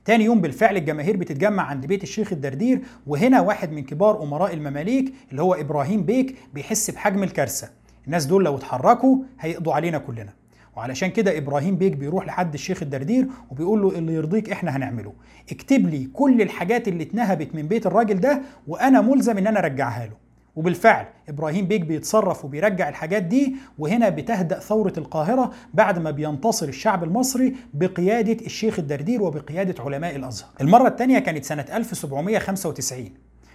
تاني 0.04 0.24
يوم 0.24 0.40
بالفعل 0.40 0.76
الجماهير 0.76 1.16
بتتجمع 1.16 1.62
عند 1.62 1.86
بيت 1.86 2.02
الشيخ 2.02 2.32
الدردير 2.32 2.80
وهنا 3.06 3.40
واحد 3.40 3.72
من 3.72 3.82
كبار 3.82 4.22
أمراء 4.22 4.54
المماليك 4.54 5.14
اللي 5.30 5.42
هو 5.42 5.54
إبراهيم 5.54 6.02
بيك 6.02 6.36
بيحس 6.54 6.90
بحجم 6.90 7.22
الكارثة. 7.22 7.68
الناس 8.06 8.26
دول 8.26 8.44
لو 8.44 8.56
اتحركوا 8.56 9.16
هيقضوا 9.40 9.74
علينا 9.74 9.98
كلنا. 9.98 10.32
وعلشان 10.76 11.10
كده 11.10 11.38
إبراهيم 11.38 11.76
بيك 11.76 11.92
بيروح 11.96 12.26
لحد 12.26 12.54
الشيخ 12.54 12.82
الدردير 12.82 13.28
وبيقول 13.50 13.82
له 13.82 13.98
اللي 13.98 14.14
يرضيك 14.14 14.50
إحنا 14.50 14.76
هنعمله. 14.76 15.12
اكتب 15.52 15.86
لي 15.88 16.08
كل 16.12 16.42
الحاجات 16.42 16.88
اللي 16.88 17.02
اتنهبت 17.02 17.54
من 17.54 17.62
بيت 17.62 17.86
الراجل 17.86 18.20
ده 18.20 18.42
وأنا 18.68 19.00
ملزم 19.00 19.38
إن 19.38 19.46
أنا 19.46 19.58
أرجعها 19.58 20.06
له. 20.06 20.29
وبالفعل 20.56 21.06
إبراهيم 21.28 21.66
بيك 21.66 21.80
بيتصرف 21.80 22.44
وبيرجع 22.44 22.88
الحاجات 22.88 23.22
دي 23.22 23.56
وهنا 23.78 24.08
بتهدأ 24.08 24.58
ثورة 24.58 24.92
القاهرة 24.98 25.50
بعد 25.74 25.98
ما 25.98 26.10
بينتصر 26.10 26.68
الشعب 26.68 27.04
المصري 27.04 27.54
بقيادة 27.74 28.46
الشيخ 28.46 28.78
الدردير 28.78 29.22
وبقيادة 29.22 29.82
علماء 29.84 30.16
الأزهر. 30.16 30.48
المرة 30.60 30.88
الثانية 30.88 31.18
كانت 31.18 31.44
سنة 31.44 31.64
1795 31.72 33.10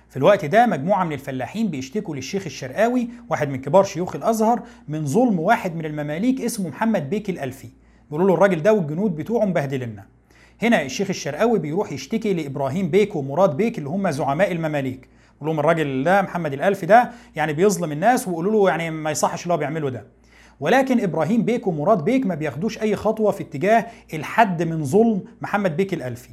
في 0.09 0.17
الوقت 0.17 0.45
ده 0.45 0.65
مجموعة 0.65 1.03
من 1.03 1.13
الفلاحين 1.13 1.67
بيشتكوا 1.67 2.15
للشيخ 2.15 2.45
الشرقاوي 2.45 3.09
واحد 3.29 3.49
من 3.49 3.61
كبار 3.61 3.83
شيوخ 3.83 4.15
الأزهر 4.15 4.61
من 4.87 5.05
ظلم 5.05 5.39
واحد 5.39 5.75
من 5.75 5.85
المماليك 5.85 6.41
اسمه 6.41 6.69
محمد 6.69 7.09
بيك 7.09 7.29
الألفي. 7.29 7.67
بيقولوا 8.09 8.27
له 8.27 8.33
الراجل 8.33 8.61
ده 8.61 8.73
والجنود 8.73 9.15
بتوعه 9.15 9.45
مبهدلنا 9.45 10.03
هنا 10.61 10.81
الشيخ 10.81 11.09
الشرقاوي 11.09 11.59
بيروح 11.59 11.91
يشتكي 11.91 12.33
لإبراهيم 12.33 12.89
بيك 12.89 13.15
ومراد 13.15 13.57
بيك 13.57 13.77
اللي 13.77 13.89
هم 13.89 14.11
زعماء 14.11 14.51
المماليك. 14.51 15.07
يقول 15.35 15.49
لهم 15.49 15.59
الراجل 15.59 16.03
ده 16.03 16.21
محمد 16.21 16.53
الألفي 16.53 16.85
ده 16.85 17.11
يعني 17.35 17.53
بيظلم 17.53 17.91
الناس 17.91 18.27
ويقولوا 18.27 18.51
له 18.51 18.69
يعني 18.69 18.91
ما 18.91 19.11
يصحش 19.11 19.43
اللي 19.43 19.53
هو 19.53 19.57
بيعمله 19.57 19.89
ده. 19.89 20.05
ولكن 20.59 20.99
إبراهيم 21.03 21.45
بيك 21.45 21.67
ومراد 21.67 22.03
بيك 22.03 22.25
ما 22.25 22.35
بياخدوش 22.35 22.81
أي 22.81 22.95
خطوة 22.95 23.31
في 23.31 23.43
اتجاه 23.43 23.85
الحد 24.13 24.63
من 24.63 24.83
ظلم 24.83 25.21
محمد 25.41 25.77
بيك 25.77 25.93
الألفي. 25.93 26.29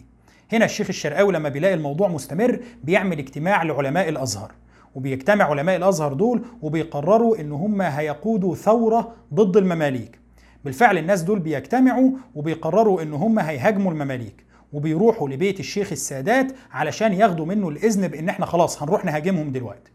هنا 0.53 0.65
الشيخ 0.65 0.89
الشرقاوي 0.89 1.33
لما 1.33 1.49
بيلاقي 1.49 1.75
الموضوع 1.75 2.09
مستمر 2.09 2.61
بيعمل 2.85 3.19
اجتماع 3.19 3.63
لعلماء 3.63 4.09
الأزهر. 4.09 4.53
وبيجتمع 4.95 5.45
علماء 5.45 5.77
الأزهر 5.77 6.13
دول 6.13 6.43
وبيقرروا 6.63 7.41
إن 7.41 7.53
هم 7.53 7.83
هيقودوا 7.83 8.55
ثورة 8.55 9.13
ضد 9.35 9.57
المماليك. 9.57 10.19
بالفعل 10.65 10.99
الناس 10.99 11.23
دول 11.23 11.39
بيجتمعوا 11.39 12.11
وبيقرروا 12.35 13.03
إن 13.03 13.13
هم 13.13 13.39
هيهاجموا 13.39 13.93
المماليك. 13.93 14.45
وبيروحوا 14.73 15.29
لبيت 15.29 15.61
الشيخ 15.61 15.93
السادات 15.93 16.53
علشان 16.73 17.13
ياخدوا 17.13 17.47
منه 17.47 17.69
الإذن 17.69 18.09
بإن 18.09 18.29
إحنا 18.29 18.47
خلاص 18.47 18.83
هنروح 18.83 19.05
نهاجمهم 19.05 19.53
دلوقتي. 19.53 19.93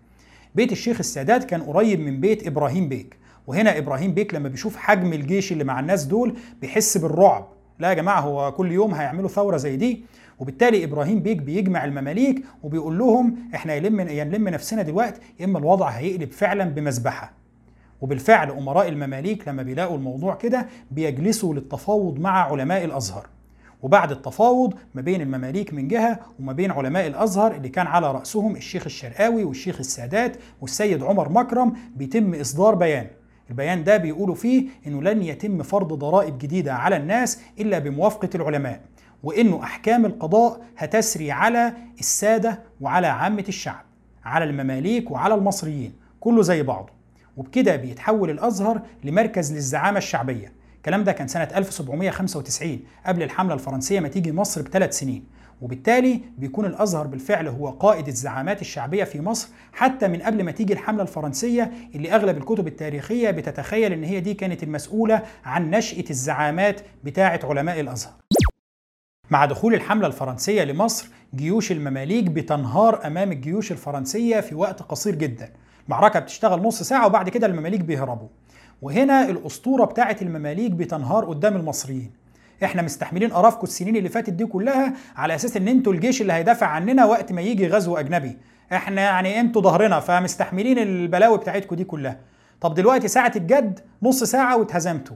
بيت 0.55 0.71
الشيخ 0.71 0.99
السادات 0.99 1.43
كان 1.43 1.61
قريب 1.63 1.99
من 1.99 2.19
بيت 2.19 2.47
إبراهيم 2.47 2.89
بيك 2.89 3.17
وهنا 3.47 3.77
إبراهيم 3.77 4.13
بيك 4.13 4.33
لما 4.33 4.49
بيشوف 4.49 4.75
حجم 4.77 5.13
الجيش 5.13 5.51
اللي 5.51 5.63
مع 5.63 5.79
الناس 5.79 6.03
دول 6.03 6.37
بيحس 6.61 6.97
بالرعب. 6.97 7.47
لا 7.79 7.89
يا 7.89 7.93
جماعة 7.93 8.19
هو 8.19 8.51
كل 8.51 8.71
يوم 8.71 8.93
هيعملوا 8.93 9.29
ثورة 9.29 9.57
زي 9.57 9.75
دي؟ 9.75 10.03
وبالتالي 10.39 10.83
إبراهيم 10.83 11.19
بيك 11.19 11.37
بيجمع 11.37 11.85
المماليك 11.85 12.43
وبيقول 12.63 12.97
لهم 12.97 13.35
إحنا 13.55 13.73
يلم 13.73 13.99
ينلم 13.99 14.49
نفسنا 14.49 14.81
دلوقتي 14.81 15.21
يا 15.39 15.45
إما 15.45 15.59
الوضع 15.59 15.89
هيقلب 15.89 16.31
فعلا 16.31 16.63
بمذبحة. 16.63 17.33
وبالفعل 18.01 18.51
أمراء 18.51 18.87
المماليك 18.87 19.47
لما 19.47 19.63
بيلاقوا 19.63 19.97
الموضوع 19.97 20.35
كده 20.35 20.67
بيجلسوا 20.91 21.53
للتفاوض 21.53 22.19
مع 22.19 22.51
علماء 22.51 22.85
الأزهر. 22.85 23.27
وبعد 23.81 24.11
التفاوض 24.11 24.73
ما 24.95 25.01
بين 25.01 25.21
المماليك 25.21 25.73
من 25.73 25.87
جهة 25.87 26.19
وما 26.39 26.53
بين 26.53 26.71
علماء 26.71 27.07
الأزهر 27.07 27.55
اللي 27.55 27.69
كان 27.69 27.87
على 27.87 28.11
رأسهم 28.11 28.55
الشيخ 28.55 28.83
الشرقاوي 28.85 29.43
والشيخ 29.43 29.79
السادات 29.79 30.37
والسيد 30.61 31.03
عمر 31.03 31.29
مكرم 31.29 31.73
بيتم 31.95 32.33
إصدار 32.35 32.75
بيان. 32.75 33.07
البيان 33.49 33.83
ده 33.83 33.97
بيقولوا 33.97 34.35
فيه 34.35 34.67
إنه 34.87 35.01
لن 35.01 35.23
يتم 35.23 35.63
فرض 35.63 35.93
ضرائب 35.93 36.37
جديدة 36.37 36.73
على 36.73 36.97
الناس 36.97 37.39
إلا 37.59 37.79
بموافقة 37.79 38.29
العلماء 38.35 38.81
وإنه 39.23 39.63
أحكام 39.63 40.05
القضاء 40.05 40.61
هتسري 40.77 41.31
على 41.31 41.73
السادة 41.99 42.59
وعلى 42.81 43.07
عامة 43.07 43.45
الشعب 43.47 43.85
على 44.25 44.45
المماليك 44.45 45.11
وعلى 45.11 45.33
المصريين 45.35 45.93
كله 46.19 46.41
زي 46.41 46.63
بعضه. 46.63 46.89
وبكده 47.37 47.75
بيتحول 47.75 48.29
الأزهر 48.29 48.81
لمركز 49.03 49.53
للزعامة 49.53 49.97
الشعبية. 49.97 50.51
الكلام 50.77 51.03
ده 51.03 51.11
كان 51.11 51.27
سنة 51.27 51.43
1795 51.55 52.79
قبل 53.05 53.23
الحملة 53.23 53.53
الفرنسية 53.53 53.99
ما 53.99 54.07
تيجي 54.07 54.31
مصر 54.31 54.61
بثلاث 54.61 54.99
سنين 54.99 55.23
وبالتالي 55.61 56.21
بيكون 56.37 56.65
الأزهر 56.65 57.07
بالفعل 57.07 57.47
هو 57.47 57.69
قائد 57.69 58.07
الزعامات 58.07 58.61
الشعبية 58.61 59.03
في 59.03 59.21
مصر 59.21 59.49
حتى 59.73 60.07
من 60.07 60.21
قبل 60.21 60.43
ما 60.43 60.51
تيجي 60.51 60.73
الحملة 60.73 61.01
الفرنسية 61.03 61.71
اللي 61.95 62.11
أغلب 62.11 62.37
الكتب 62.37 62.67
التاريخية 62.67 63.31
بتتخيل 63.31 63.93
إن 63.93 64.03
هي 64.03 64.19
دي 64.19 64.33
كانت 64.33 64.63
المسؤولة 64.63 65.21
عن 65.45 65.69
نشأة 65.69 66.03
الزعامات 66.09 66.81
بتاعة 67.03 67.39
علماء 67.43 67.79
الأزهر. 67.79 68.13
مع 69.29 69.45
دخول 69.45 69.73
الحملة 69.73 70.07
الفرنسية 70.07 70.63
لمصر 70.63 71.07
جيوش 71.35 71.71
المماليك 71.71 72.23
بتنهار 72.25 73.07
أمام 73.07 73.31
الجيوش 73.31 73.71
الفرنسية 73.71 74.39
في 74.39 74.55
وقت 74.55 74.81
قصير 74.81 75.15
جدا. 75.15 75.53
المعركه 75.87 76.19
بتشتغل 76.19 76.61
نص 76.61 76.83
ساعة 76.83 77.05
وبعد 77.05 77.29
كده 77.29 77.47
المماليك 77.47 77.81
بيهربوا. 77.81 78.27
وهنا 78.81 79.29
الأسطورة 79.29 79.85
بتاعه 79.85 80.15
المماليك 80.21 80.71
بتنهار 80.71 81.25
قدام 81.25 81.55
المصريين. 81.55 82.11
إحنا 82.63 82.81
مستحملين 82.81 83.33
قرفكم 83.33 83.63
السنين 83.63 83.95
اللي 83.95 84.09
فاتت 84.09 84.29
دي 84.33 84.45
كلها 84.45 84.93
على 85.15 85.35
أساس 85.35 85.57
إن 85.57 85.67
أنتوا 85.67 85.93
الجيش 85.93 86.21
اللي 86.21 86.33
هيدافع 86.33 86.67
عننا 86.67 87.05
وقت 87.05 87.31
ما 87.31 87.41
يجي 87.41 87.67
غزو 87.67 87.97
أجنبي 87.97 88.37
إحنا 88.73 89.01
يعني 89.01 89.39
أنتوا 89.39 89.61
ظهرنا 89.61 89.99
فمستحملين 89.99 90.77
البلاوي 90.79 91.37
بتاعتكم 91.37 91.75
دي 91.75 91.83
كلها 91.83 92.19
طب 92.61 92.73
دلوقتي 92.73 93.07
ساعة 93.07 93.31
الجد 93.35 93.79
نص 94.03 94.23
ساعة 94.23 94.57
واتهزمتوا 94.57 95.15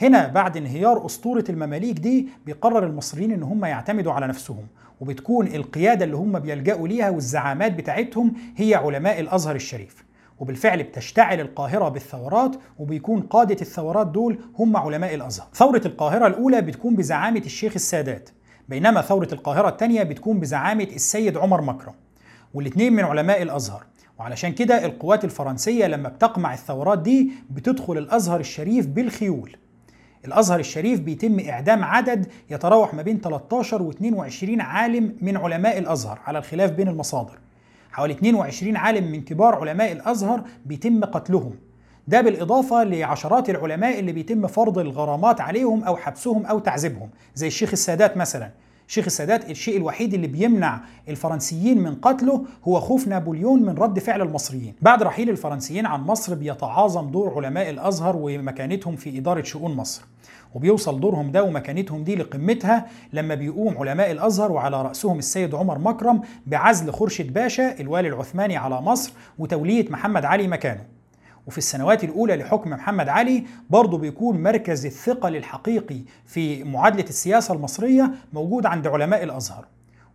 هنا 0.00 0.28
بعد 0.28 0.56
انهيار 0.56 1.06
أسطورة 1.06 1.44
المماليك 1.48 1.98
دي 1.98 2.28
بيقرر 2.46 2.86
المصريين 2.86 3.32
إن 3.32 3.42
هم 3.42 3.64
يعتمدوا 3.64 4.12
على 4.12 4.26
نفسهم 4.26 4.66
وبتكون 5.00 5.46
القيادة 5.46 6.04
اللي 6.04 6.16
هم 6.16 6.38
بيلجأوا 6.38 6.88
ليها 6.88 7.10
والزعامات 7.10 7.72
بتاعتهم 7.72 8.32
هي 8.56 8.74
علماء 8.74 9.20
الأزهر 9.20 9.56
الشريف. 9.56 10.04
وبالفعل 10.38 10.82
بتشتعل 10.82 11.40
القاهرة 11.40 11.88
بالثورات 11.88 12.56
وبيكون 12.78 13.20
قادة 13.20 13.56
الثورات 13.60 14.06
دول 14.06 14.38
هم 14.58 14.76
علماء 14.76 15.14
الأزهر. 15.14 15.46
ثورة 15.54 15.82
القاهرة 15.86 16.26
الأولى 16.26 16.60
بتكون 16.60 16.96
بزعامة 16.96 17.42
الشيخ 17.46 17.72
السادات 17.74 18.30
بينما 18.68 19.02
ثورة 19.02 19.28
القاهرة 19.32 19.68
الثانية 19.68 20.02
بتكون 20.02 20.40
بزعامة 20.40 20.84
السيد 20.94 21.36
عمر 21.36 21.60
مكرم. 21.60 21.94
والاثنين 22.54 22.92
من 22.92 23.04
علماء 23.04 23.42
الأزهر. 23.42 23.84
وعلشان 24.18 24.52
كده 24.52 24.84
القوات 24.84 25.24
الفرنسية 25.24 25.86
لما 25.86 26.08
بتقمع 26.08 26.54
الثورات 26.54 26.98
دي 26.98 27.32
بتدخل 27.50 27.98
الأزهر 27.98 28.40
الشريف 28.40 28.86
بالخيول. 28.86 29.56
الأزهر 30.24 30.60
الشريف 30.60 31.00
بيتم 31.00 31.40
إعدام 31.40 31.84
عدد 31.84 32.26
يتراوح 32.50 32.94
ما 32.94 33.02
بين 33.02 33.20
13 33.20 33.82
و 33.82 33.90
22 33.90 34.60
عالم 34.60 35.16
من 35.20 35.36
علماء 35.36 35.78
الأزهر 35.78 36.18
على 36.26 36.38
الخلاف 36.38 36.70
بين 36.70 36.88
المصادر. 36.88 37.38
حوالي 37.92 38.12
22 38.14 38.76
عالم 38.76 39.12
من 39.12 39.22
كبار 39.22 39.54
علماء 39.54 39.92
الأزهر 39.92 40.42
بيتم 40.66 41.04
قتلهم. 41.04 41.54
ده 42.08 42.20
بالإضافة 42.20 42.84
لعشرات 42.84 43.50
العلماء 43.50 43.98
اللي 43.98 44.12
بيتم 44.12 44.46
فرض 44.46 44.78
الغرامات 44.78 45.40
عليهم 45.40 45.84
أو 45.84 45.96
حبسهم 45.96 46.46
أو 46.46 46.58
تعذيبهم 46.58 47.10
زي 47.34 47.46
الشيخ 47.46 47.70
السادات 47.72 48.16
مثلا. 48.16 48.50
شيخ 48.90 49.04
السادات 49.04 49.50
الشيء 49.50 49.76
الوحيد 49.76 50.14
اللي 50.14 50.26
بيمنع 50.26 50.80
الفرنسيين 51.08 51.82
من 51.82 51.94
قتله 51.94 52.44
هو 52.68 52.80
خوف 52.80 53.08
نابليون 53.08 53.62
من 53.62 53.74
رد 53.74 53.98
فعل 53.98 54.22
المصريين. 54.22 54.74
بعد 54.82 55.02
رحيل 55.02 55.30
الفرنسيين 55.30 55.86
عن 55.86 56.00
مصر 56.00 56.34
بيتعاظم 56.34 57.10
دور 57.10 57.34
علماء 57.36 57.70
الأزهر 57.70 58.16
ومكانتهم 58.16 58.96
في 58.96 59.18
إدارة 59.18 59.42
شؤون 59.42 59.76
مصر. 59.76 60.02
وبيوصل 60.54 61.00
دورهم 61.00 61.30
ده 61.30 61.42
ومكانتهم 61.44 62.04
دي 62.04 62.14
لقمتها 62.16 62.86
لما 63.12 63.34
بيقوم 63.34 63.78
علماء 63.78 64.10
الأزهر 64.10 64.52
وعلى 64.52 64.82
رأسهم 64.82 65.18
السيد 65.18 65.54
عمر 65.54 65.78
مكرم 65.78 66.20
بعزل 66.46 66.92
خورشيد 66.92 67.32
باشا 67.32 67.80
الوالي 67.80 68.08
العثماني 68.08 68.56
على 68.56 68.80
مصر 68.80 69.12
وتولية 69.38 69.90
محمد 69.90 70.24
علي 70.24 70.48
مكانه. 70.48 70.97
وفي 71.48 71.58
السنوات 71.58 72.04
الأولى 72.04 72.36
لحكم 72.36 72.70
محمد 72.70 73.08
علي 73.08 73.44
برضه 73.70 73.98
بيكون 73.98 74.42
مركز 74.42 74.86
الثقل 74.86 75.36
الحقيقي 75.36 76.00
في 76.26 76.64
معادلة 76.64 77.04
السياسة 77.08 77.54
المصرية 77.54 78.10
موجود 78.32 78.66
عند 78.66 78.86
علماء 78.86 79.22
الأزهر. 79.24 79.64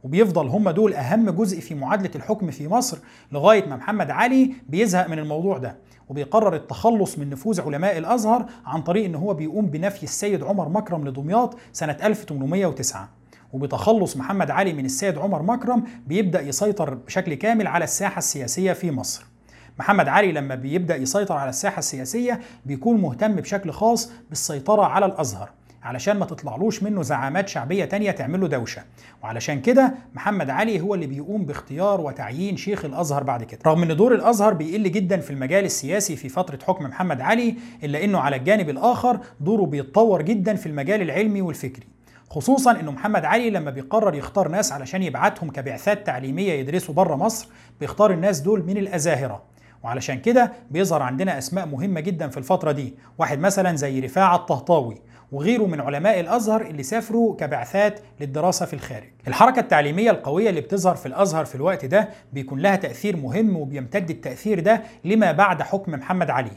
وبيفضل 0.04 0.48
هم 0.48 0.70
دول 0.70 0.94
أهم 0.94 1.30
جزء 1.30 1.60
في 1.60 1.76
معادلة 1.76 2.10
الحكم 2.16 2.52
في 2.52 2.68
مصر 2.68 2.98
لغاية 3.32 3.66
ما 3.70 3.76
محمد 3.76 4.12
علي 4.12 4.54
بيزهق 4.70 5.08
من 5.10 5.20
الموضوع 5.20 5.58
ده 5.58 5.76
وبيقرر 6.10 6.56
التخلص 6.56 7.20
من 7.20 7.30
نفوذ 7.30 7.62
علماء 7.62 7.98
الأزهر 7.98 8.46
عن 8.66 8.82
طريق 8.82 9.06
إن 9.06 9.16
هو 9.16 9.34
بيقوم 9.34 9.66
بنفي 9.66 10.04
السيد 10.04 10.44
عمر 10.44 10.70
مكرم 10.70 11.08
لدمياط 11.08 11.58
سنة 11.72 11.98
1809 12.04 13.10
وبتخلص 13.54 14.18
محمد 14.18 14.52
علي 14.52 14.74
من 14.74 14.86
السيد 14.86 15.18
عمر 15.18 15.42
مكرم 15.42 15.84
بيبدأ 16.08 16.42
يسيطر 16.42 16.94
بشكل 16.94 17.34
كامل 17.34 17.68
على 17.68 17.84
الساحة 17.84 18.18
السياسية 18.18 18.74
في 18.74 18.92
مصر. 18.92 19.33
محمد 19.80 20.08
علي 20.08 20.32
لما 20.32 20.56
بيبدأ 20.56 20.96
يسيطر 20.96 21.36
على 21.36 21.50
الساحة 21.50 21.80
السياسية 21.80 22.40
بيكون 22.66 23.02
مهتم 23.02 23.36
بشكل 23.36 23.72
خاص 23.72 24.12
بالسيطرة 24.30 24.84
على 24.84 25.06
الأزهر 25.06 25.50
علشان 25.84 26.18
ما 26.18 26.26
تطلعلوش 26.26 26.84
منه 26.84 27.02
زعامات 27.02 27.50
شعبية 27.50 27.86
تانية 27.86 28.12
تعمل 28.12 28.42
له 28.42 28.48
دوشة. 28.48 28.82
وعلشان 29.24 29.62
كده 29.62 29.94
محمد 30.16 30.50
علي 30.50 30.82
هو 30.82 30.96
اللي 30.96 31.08
بيقوم 31.08 31.46
باختيار 31.46 32.02
وتعيين 32.02 32.58
شيخ 32.58 32.86
الأزهر 32.86 33.24
بعد 33.24 33.44
كده. 33.44 33.60
رغم 33.66 33.84
إن 33.84 33.96
دور 33.96 34.16
الأزهر 34.16 34.54
بيقل 34.54 34.92
جدا 34.92 35.18
في 35.20 35.32
المجال 35.32 35.66
السياسي 35.66 36.16
في 36.16 36.30
فترة 36.30 36.60
حكم 36.68 36.86
محمد 36.86 37.22
علي 37.22 37.56
إلا 37.84 38.04
إنه 38.04 38.20
على 38.20 38.36
الجانب 38.36 38.70
الآخر 38.70 39.20
دوره 39.40 39.66
بيتطور 39.66 40.22
جدا 40.22 40.56
في 40.56 40.66
المجال 40.66 41.02
العلمي 41.02 41.42
والفكري. 41.42 41.88
خصوصا 42.30 42.72
إنه 42.72 42.92
محمد 42.92 43.26
علي 43.26 43.50
لما 43.50 43.72
بيقرر 43.72 44.16
يختار 44.16 44.48
ناس 44.48 44.72
علشان 44.72 45.04
يبعتهم 45.04 45.52
كبعثات 45.52 46.06
تعليمية 46.06 46.54
يدرسوا 46.54 46.94
بره 46.94 47.16
مصر 47.16 47.48
بيختار 47.80 48.12
الناس 48.12 48.40
دول 48.40 48.64
من 48.66 48.78
الأزاهرة. 48.78 49.53
وعلشان 49.84 50.20
كده 50.20 50.52
بيظهر 50.72 51.02
عندنا 51.02 51.38
أسماء 51.38 51.66
مهمة 51.66 52.00
جدا 52.00 52.28
في 52.28 52.38
الفترة 52.38 52.72
دي 52.72 52.94
واحد 53.18 53.40
مثلا 53.40 53.76
زي 53.76 54.00
رفاعة 54.00 54.36
الطهطاوي 54.36 54.96
وغيره 55.32 55.64
من 55.64 55.82
علماء 55.82 56.20
الأزهر 56.20 56.62
اللي 56.62 56.84
سافروا 56.84 57.36
كبعثات 57.36 58.00
للدراسة 58.22 58.66
في 58.66 58.74
الخارج. 58.74 59.10
الحركة 59.28 59.60
التعليمية 59.60 60.12
القوية 60.12 60.50
اللي 60.50 60.62
بتظهر 60.62 60.96
في 60.96 61.06
الأزهر 61.06 61.46
في 61.46 61.56
الوقت 61.56 61.86
ده 61.86 62.10
بيكون 62.34 62.60
لها 62.60 62.76
تأثير 62.76 63.18
مهم 63.18 63.56
وبيمتد 63.58 64.10
التأثير 64.10 64.60
ده 64.60 64.84
لما 65.06 65.32
بعد 65.32 65.62
حكم 65.62 65.92
محمد 65.92 66.30
علي. 66.30 66.52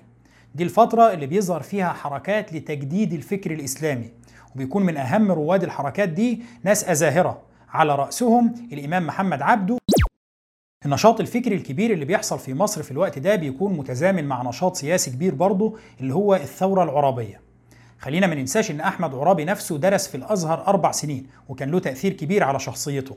دي 0.55 0.65
الفترة 0.65 1.13
اللي 1.13 1.27
بيظهر 1.27 1.63
فيها 1.63 1.93
حركات 1.93 2.53
لتجديد 2.53 3.13
الفكر 3.13 3.51
الإسلامي 3.51 4.11
وبيكون 4.55 4.83
من 4.87 4.97
أهم 4.97 5.33
رواد 5.33 5.63
الحركات 5.65 6.09
دي 6.09 6.43
ناس 6.65 6.89
أزاهرة 6.89 7.43
على 7.71 7.95
رأسهم 7.95 8.55
الإمام 8.73 9.07
محمد 9.07 9.43
عبده 9.43 9.79
النشاط 10.87 11.21
الفكري 11.21 11.55
الكبير 11.55 11.93
اللي 11.93 12.05
بيحصل 12.05 12.39
في 12.39 12.55
مصر 12.55 12.83
في 12.83 12.91
الوقت 12.91 13.19
ده 13.19 13.37
بيكون 13.37 13.77
متزامن 13.77 14.25
مع 14.25 14.43
نشاط 14.43 14.77
سياسي 14.77 15.11
كبير 15.11 15.35
برضه 15.35 15.77
اللي 16.01 16.15
هو 16.15 16.35
الثورة 16.35 16.83
العرابية. 16.83 17.41
خلينا 17.99 18.27
ما 18.27 18.35
ننساش 18.35 18.71
إن 18.71 18.81
أحمد 18.81 19.15
عرابي 19.15 19.45
نفسه 19.45 19.79
درس 19.79 20.09
في 20.09 20.15
الأزهر 20.15 20.67
أربع 20.67 20.91
سنين 20.91 21.27
وكان 21.49 21.71
له 21.71 21.79
تأثير 21.79 22.13
كبير 22.13 22.45
على 22.45 22.59
شخصيته. 22.59 23.17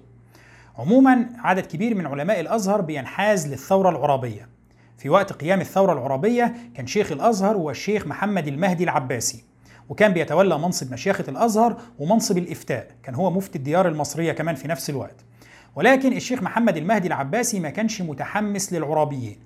عموما 0.78 1.30
عدد 1.38 1.66
كبير 1.66 1.96
من 1.96 2.06
علماء 2.08 2.40
الأزهر 2.40 2.82
بينحاز 2.82 3.48
للثورة 3.48 3.90
العرابية. 3.90 4.50
في 4.98 5.10
وقت 5.10 5.34
قيام 5.34 5.62
الثورة 5.62 5.94
العرابية 5.94 6.56
كان 6.76 6.88
شيخ 6.88 7.12
الأزهر 7.12 7.56
هو 7.56 7.70
الشيخ 7.70 8.08
محمد 8.08 8.48
المهدي 8.48 8.84
العباسي 8.84 9.44
وكان 9.90 10.14
بيتولى 10.14 10.58
منصب 10.58 10.94
مشيخة 10.94 11.24
الأزهر 11.28 11.78
ومنصب 12.00 12.38
الإفتاء 12.38 12.88
كان 13.04 13.16
هو 13.16 13.32
مفتي 13.32 13.58
الديار 13.58 13.88
المصرية 13.88 14.32
كمان 14.32 14.56
في 14.56 14.68
نفس 14.68 14.90
الوقت. 14.90 15.16
ولكن 15.76 16.14
الشيخ 16.14 16.44
محمد 16.44 16.78
المهدي 16.78 17.08
العباسي 17.08 17.60
ما 17.60 17.70
كانش 17.70 18.02
متحمس 18.02 18.74
للعرابيين. 18.74 19.38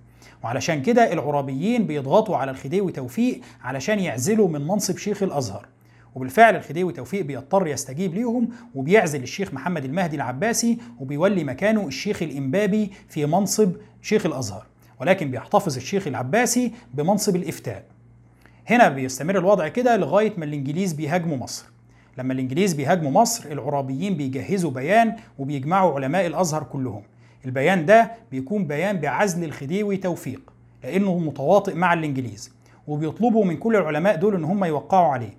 وعلشان 0.44 0.82
كده 0.82 1.14
العرابيين 1.14 1.88
بيضغطوا 1.88 2.38
على 2.38 2.52
الخديوي 2.52 2.92
توفيق 2.92 3.42
علشان 3.64 4.00
يعزلوا 4.00 4.48
من 4.48 4.68
منصب 4.68 4.98
شيخ 4.98 5.24
الأزهر. 5.24 5.68
وبالفعل 6.16 6.56
الخديوي 6.56 6.94
توفيق 6.94 7.26
بيضطر 7.26 7.68
يستجيب 7.68 8.14
ليهم 8.14 8.50
وبيعزل 8.76 9.24
الشيخ 9.24 9.54
محمد 9.54 9.86
المهدي 9.86 10.16
العباسي 10.16 10.78
وبيولي 11.00 11.44
مكانه 11.44 11.88
الشيخ 11.88 12.24
الإمبابي 12.24 12.92
في 13.10 13.26
منصب 13.26 13.72
شيخ 14.02 14.26
الأزهر. 14.26 14.66
ولكن 15.02 15.32
بيحتفظ 15.32 15.76
الشيخ 15.76 16.08
العباسي 16.08 16.72
بمنصب 16.94 17.36
الإفتاء. 17.36 17.84
هنا 18.68 18.90
بيستمر 18.90 19.38
الوضع 19.38 19.68
كده 19.68 19.98
لغاية 19.98 20.34
ما 20.38 20.46
الإنجليز 20.46 20.94
بيهاجموا 20.94 21.38
مصر. 21.38 21.73
لما 22.18 22.34
الإنجليز 22.34 22.74
بيهاجموا 22.74 23.12
مصر 23.12 23.52
العرابيين 23.52 24.18
بيجهزوا 24.18 24.72
بيان 24.72 25.16
وبيجمعوا 25.40 25.96
علماء 25.96 26.28
الأزهر 26.28 26.64
كلهم. 26.64 27.02
البيان 27.46 27.86
ده 27.86 28.12
بيكون 28.32 28.68
بيان 28.68 28.98
بعزل 28.98 29.44
الخديوي 29.44 29.98
توفيق 29.98 30.54
لأنه 30.84 31.18
متواطئ 31.18 31.76
مع 31.76 31.94
الإنجليز 31.94 32.52
وبيطلبوا 32.88 33.46
من 33.46 33.58
كل 33.58 33.76
العلماء 33.76 34.16
دول 34.16 34.36
إن 34.36 34.44
هم 34.44 34.66
يوقعوا 34.66 35.14
عليه. 35.14 35.38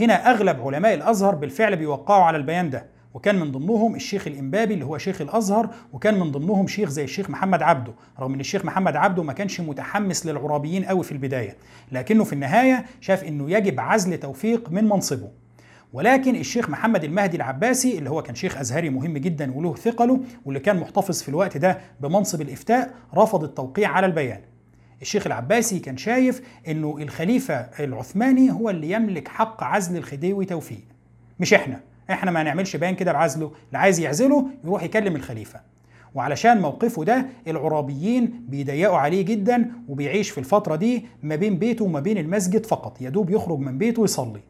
هنا 0.00 0.30
أغلب 0.30 0.60
علماء 0.66 0.94
الأزهر 0.94 1.34
بالفعل 1.34 1.76
بيوقعوا 1.76 2.24
على 2.24 2.36
البيان 2.36 2.70
ده 2.70 2.86
وكان 3.14 3.40
من 3.40 3.52
ضمنهم 3.52 3.94
الشيخ 3.94 4.26
الإمبابي 4.26 4.74
اللي 4.74 4.84
هو 4.84 4.98
شيخ 4.98 5.20
الأزهر 5.20 5.70
وكان 5.92 6.20
من 6.20 6.30
ضمنهم 6.30 6.66
شيخ 6.66 6.88
زي 6.88 7.04
الشيخ 7.04 7.30
محمد 7.30 7.62
عبده 7.62 7.92
رغم 8.20 8.34
إن 8.34 8.40
الشيخ 8.40 8.64
محمد 8.64 8.96
عبده 8.96 9.22
ما 9.22 9.32
كانش 9.32 9.60
متحمس 9.60 10.26
للعرابيين 10.26 10.84
قوي 10.84 11.04
في 11.04 11.12
البداية 11.12 11.56
لكنه 11.92 12.24
في 12.24 12.32
النهاية 12.32 12.84
شاف 13.00 13.24
إنه 13.24 13.50
يجب 13.50 13.80
عزل 13.80 14.18
توفيق 14.20 14.70
من 14.70 14.84
منصبه. 14.84 15.28
ولكن 15.92 16.36
الشيخ 16.36 16.70
محمد 16.70 17.04
المهدي 17.04 17.36
العباسي 17.36 17.98
اللي 17.98 18.10
هو 18.10 18.22
كان 18.22 18.34
شيخ 18.34 18.58
أزهري 18.58 18.90
مهم 18.90 19.18
جدا 19.18 19.52
وله 19.56 19.74
ثقله 19.74 20.20
واللي 20.44 20.60
كان 20.60 20.76
محتفظ 20.80 21.22
في 21.22 21.28
الوقت 21.28 21.56
ده 21.56 21.78
بمنصب 22.00 22.40
الإفتاء 22.40 22.94
رفض 23.14 23.44
التوقيع 23.44 23.88
على 23.90 24.06
البيان. 24.06 24.40
الشيخ 25.02 25.26
العباسي 25.26 25.78
كان 25.78 25.96
شايف 25.96 26.42
إنه 26.68 26.98
الخليفة 27.00 27.54
العثماني 27.54 28.52
هو 28.52 28.70
اللي 28.70 28.90
يملك 28.90 29.28
حق 29.28 29.62
عزل 29.64 29.96
الخديوي 29.96 30.44
توفيق. 30.44 30.82
مش 31.40 31.54
إحنا. 31.54 31.80
إحنا 32.10 32.30
ما 32.30 32.42
نعملش 32.42 32.76
بيان 32.76 32.94
كده 32.94 33.12
بعزله 33.12 33.46
اللي 33.66 33.78
عايز 33.78 34.00
يعزله 34.00 34.46
يروح 34.64 34.82
يكلم 34.82 35.16
الخليفة. 35.16 35.60
وعلشان 36.14 36.60
موقفه 36.60 37.04
ده 37.04 37.26
العرابيين 37.48 38.44
بيضيقوا 38.48 38.96
عليه 38.96 39.22
جدا 39.22 39.70
وبيعيش 39.88 40.30
في 40.30 40.38
الفترة 40.38 40.76
دي 40.76 41.06
ما 41.22 41.36
بين 41.36 41.58
بيته 41.58 41.84
وما 41.84 42.00
بين 42.00 42.18
المسجد 42.18 42.66
فقط. 42.66 42.96
يدوب 43.00 43.30
يخرج 43.30 43.58
من 43.58 43.78
بيته 43.78 44.04
يصلي 44.04 44.40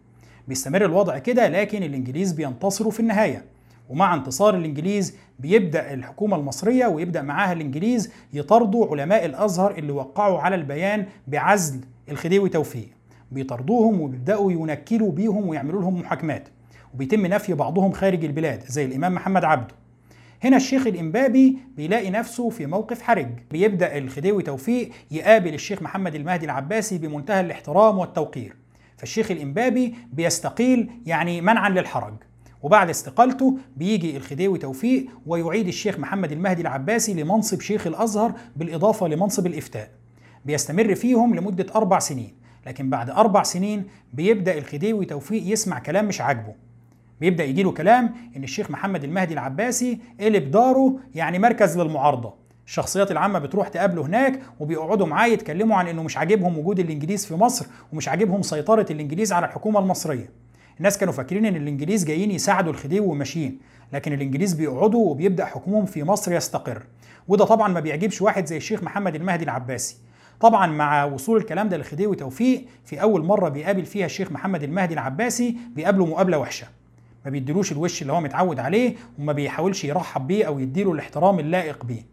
بيستمر 0.49 0.85
الوضع 0.85 1.19
كده 1.19 1.49
لكن 1.49 1.83
الإنجليز 1.83 2.33
بينتصروا 2.33 2.91
في 2.91 3.01
النهاية. 3.01 3.45
ومع 3.89 4.15
انتصار 4.15 4.57
الإنجليز 4.57 5.17
بيبدأ 5.39 5.95
الحكومة 5.95 6.37
المصرية 6.37 6.87
ويبدأ 6.87 7.23
معاها 7.23 7.53
الإنجليز 7.53 8.13
يطردوا 8.33 8.87
علماء 8.87 9.25
الأزهر 9.25 9.71
اللي 9.79 9.93
وقعوا 9.93 10.41
على 10.41 10.55
البيان 10.55 11.07
بعزل 11.27 11.81
الخديوي 12.09 12.49
توفيق. 12.49 12.89
بيطردوهم 13.33 14.01
وبيبدأوا 14.01 14.53
ينكلوا 14.53 15.13
بيهم 15.13 15.49
ويعملوا 15.49 15.81
لهم 15.81 16.01
محاكمات. 16.01 16.49
وبيتم 16.95 17.27
نفي 17.27 17.55
بعضهم 17.55 17.93
خارج 17.93 18.25
البلاد 18.25 18.62
زي 18.66 18.85
الإمام 18.85 19.14
محمد 19.14 19.45
عبده. 19.45 19.75
هنا 20.45 20.57
الشيخ 20.57 20.87
الإمبابي 20.87 21.59
بيلاقي 21.77 22.11
نفسه 22.11 22.49
في 22.49 22.66
موقف 22.66 23.03
حرج. 23.03 23.29
بيبدأ 23.51 23.99
الخديوي 23.99 24.43
توفيق 24.43 24.90
يقابل 25.11 25.55
الشيخ 25.55 25.83
محمد 25.83 26.14
المهدي 26.14 26.45
العباسي 26.45 26.99
بمنتهى 26.99 27.40
الاحترام 27.40 27.99
والتوقير. 27.99 28.62
فالشيخ 29.03 29.31
الإمبابي 29.31 29.95
بيستقيل 30.12 30.91
يعني 31.07 31.41
منعا 31.41 31.69
للحرج 31.69 32.15
وبعد 32.62 32.91
استقالته 32.91 33.59
بيجي 33.77 34.17
الخديوي 34.17 34.59
توفيق 34.59 35.07
ويعيد 35.27 35.67
الشيخ 35.69 35.99
محمد 35.99 36.33
المهدي 36.33 36.62
العباسي 36.62 37.15
لمنصب 37.15 37.61
شيخ 37.61 37.87
الأزهر 37.87 38.33
بالإضافة 38.57 39.09
لمنصب 39.09 39.47
الإفتاء. 39.47 39.91
بيستمر 40.45 40.95
فيهم 40.95 41.35
لمدة 41.35 41.67
أربع 41.75 41.99
سنين 41.99 42.35
لكن 42.67 42.91
بعد 42.91 43.11
أربع 43.11 43.43
سنين 43.43 43.85
بيبدأ 44.12 44.59
الخديوي 44.59 45.05
توفيق 45.05 45.53
يسمع 45.53 45.79
كلام 45.79 46.05
مش 46.09 46.21
عاجبه. 46.21 46.55
بيبدأ 47.21 47.45
يجيله 47.45 47.73
كلام 47.73 48.15
إن 48.37 48.45
الشيخ 48.45 48.71
محمد 48.71 49.05
المهدي 49.05 49.35
العباسي 49.35 49.99
قلب 50.21 50.51
داره 50.51 50.97
يعني 51.15 51.38
مركز 51.38 51.79
للمعارضة. 51.79 52.35
الشخصيات 52.66 53.11
العامة 53.11 53.38
بتروح 53.38 53.68
تقابله 53.68 54.03
هناك 54.07 54.40
وبيقعدوا 54.61 55.07
معاه 55.07 55.27
يتكلموا 55.27 55.77
عن 55.77 55.88
إنه 55.88 56.03
مش 56.03 56.16
عاجبهم 56.16 56.59
وجود 56.59 56.79
الإنجليز 56.79 57.27
في 57.27 57.35
مصر 57.35 57.66
ومش 57.92 58.09
عاجبهم 58.09 58.42
سيطرة 58.42 58.87
الإنجليز 58.90 59.33
على 59.33 59.46
الحكومة 59.46 59.81
المصرية. 59.81 60.31
الناس 60.79 60.98
كانوا 60.98 61.12
فاكرين 61.14 61.44
إن 61.46 61.57
الإنجليز 61.57 62.05
جايين 62.05 62.31
يساعدوا 62.31 62.72
الخديوي 62.72 63.07
وماشيين 63.07 63.59
لكن 63.92 64.12
الإنجليز 64.12 64.53
بيقعدوا 64.55 65.11
وبيبدأ 65.11 65.44
حكمهم 65.44 65.85
في 65.87 66.03
مصر 66.05 66.33
يستقر. 66.33 66.83
وده 67.29 67.44
طبعا 67.44 67.68
ما 67.68 67.81
بيعجبش 67.81 68.22
واحد 68.22 68.46
زي 68.46 68.57
الشيخ 68.57 68.83
محمد 68.83 69.14
المهدي 69.14 69.44
العباسي. 69.44 69.96
طبعا 70.40 70.66
مع 70.66 71.05
وصول 71.05 71.37
الكلام 71.38 71.68
ده 71.68 71.77
للخديوي 71.77 72.16
توفيق 72.16 72.64
في 72.85 73.03
أول 73.03 73.25
مرة 73.25 73.48
بيقابل 73.48 73.85
فيها 73.85 74.07
الشيخ 74.07 74.33
محمد 74.33 74.62
المهدي 74.62 74.94
العباسي 74.94 75.57
بيقابله 75.75 76.07
مقابلة 76.07 76.38
وحشة. 76.38 76.66
ما 77.25 77.31
بيديلوش 77.31 77.72
الوش 77.72 78.03
اللي 78.03 78.12
هو 78.12 78.20
متعود 78.20 78.59
عليه 78.59 78.94
وما 79.18 79.33
بيحاولش 79.33 79.85
يرحب 79.85 80.27
بيه 80.27 80.44
أو 80.44 80.59
يديله 80.59 80.92
الاحترام 80.92 81.38
اللائق 81.38 81.85
بيه. 81.85 82.12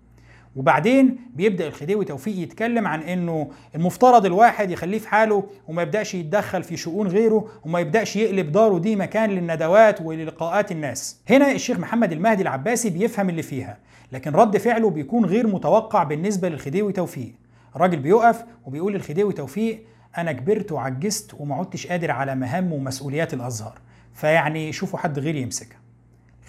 وبعدين 0.59 1.17
بيبدأ 1.35 1.67
الخديوي 1.67 2.05
توفيق 2.05 2.39
يتكلم 2.39 2.87
عن 2.87 3.01
إنه 3.01 3.49
المفترض 3.75 4.25
الواحد 4.25 4.71
يخليه 4.71 4.99
في 4.99 5.07
حاله 5.09 5.43
وما 5.67 5.81
يبدأش 5.81 6.15
يتدخل 6.15 6.63
في 6.63 6.77
شؤون 6.77 7.07
غيره 7.07 7.47
وما 7.65 7.79
يبدأش 7.79 8.15
يقلب 8.15 8.51
داره 8.51 8.77
دي 8.77 8.95
مكان 8.95 9.29
للندوات 9.29 10.01
وللقاءات 10.01 10.71
الناس. 10.71 11.19
هنا 11.29 11.51
الشيخ 11.51 11.79
محمد 11.79 12.11
المهدي 12.11 12.41
العباسي 12.41 12.89
بيفهم 12.89 13.29
اللي 13.29 13.41
فيها 13.41 13.77
لكن 14.11 14.31
رد 14.31 14.57
فعله 14.57 14.89
بيكون 14.89 15.25
غير 15.25 15.47
متوقع 15.47 16.03
بالنسبة 16.03 16.49
للخديوي 16.49 16.93
توفيق. 16.93 17.33
الراجل 17.75 17.99
بيقف 17.99 18.43
وبيقول 18.65 18.93
للخديوي 18.93 19.33
توفيق 19.33 19.83
أنا 20.17 20.31
كبرت 20.31 20.71
وعجزت 20.71 21.33
وما 21.39 21.55
عدتش 21.55 21.87
قادر 21.87 22.11
على 22.11 22.35
مهام 22.35 22.73
ومسؤوليات 22.73 23.33
الأزهر. 23.33 23.79
فيعني 24.13 24.71
شوفوا 24.71 24.99
حد 24.99 25.19
غيري 25.19 25.41
يمسكها. 25.41 25.79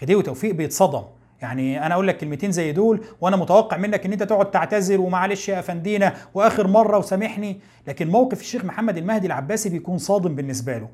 خديوي 0.01 0.23
توفيق 0.23 0.55
بيتصدم. 0.55 1.03
يعني 1.43 1.87
أنا 1.87 1.95
أقول 1.95 2.09
لك 2.09 2.17
كلمتين 2.17 2.53
زي 2.53 2.73
دول 2.73 3.05
وأنا 3.21 3.37
متوقع 3.37 3.77
منك 3.77 4.07
إن 4.07 4.13
أنت 4.13 4.23
تقعد 4.23 4.51
تعتذر 4.51 5.01
ومعلش 5.01 5.49
يا 5.49 5.59
أفندينا 5.59 6.15
وآخر 6.35 6.67
مرة 6.67 6.99
وسامحني. 6.99 7.61
لكن 7.89 8.09
موقف 8.09 8.41
الشيخ 8.41 8.65
محمد 8.65 8.97
المهدي 8.97 9.27
العباسي 9.27 9.69
بيكون 9.69 9.99
صادم 9.99 10.35
بالنسبة 10.35 10.79
له. 10.79 10.89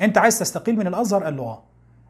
أنت 0.00 0.18
عايز 0.18 0.38
تستقيل 0.38 0.76
من 0.76 0.86
الأزهر؟ 0.86 1.24
قال 1.24 1.36
له 1.36 1.42
آه. 1.42 1.62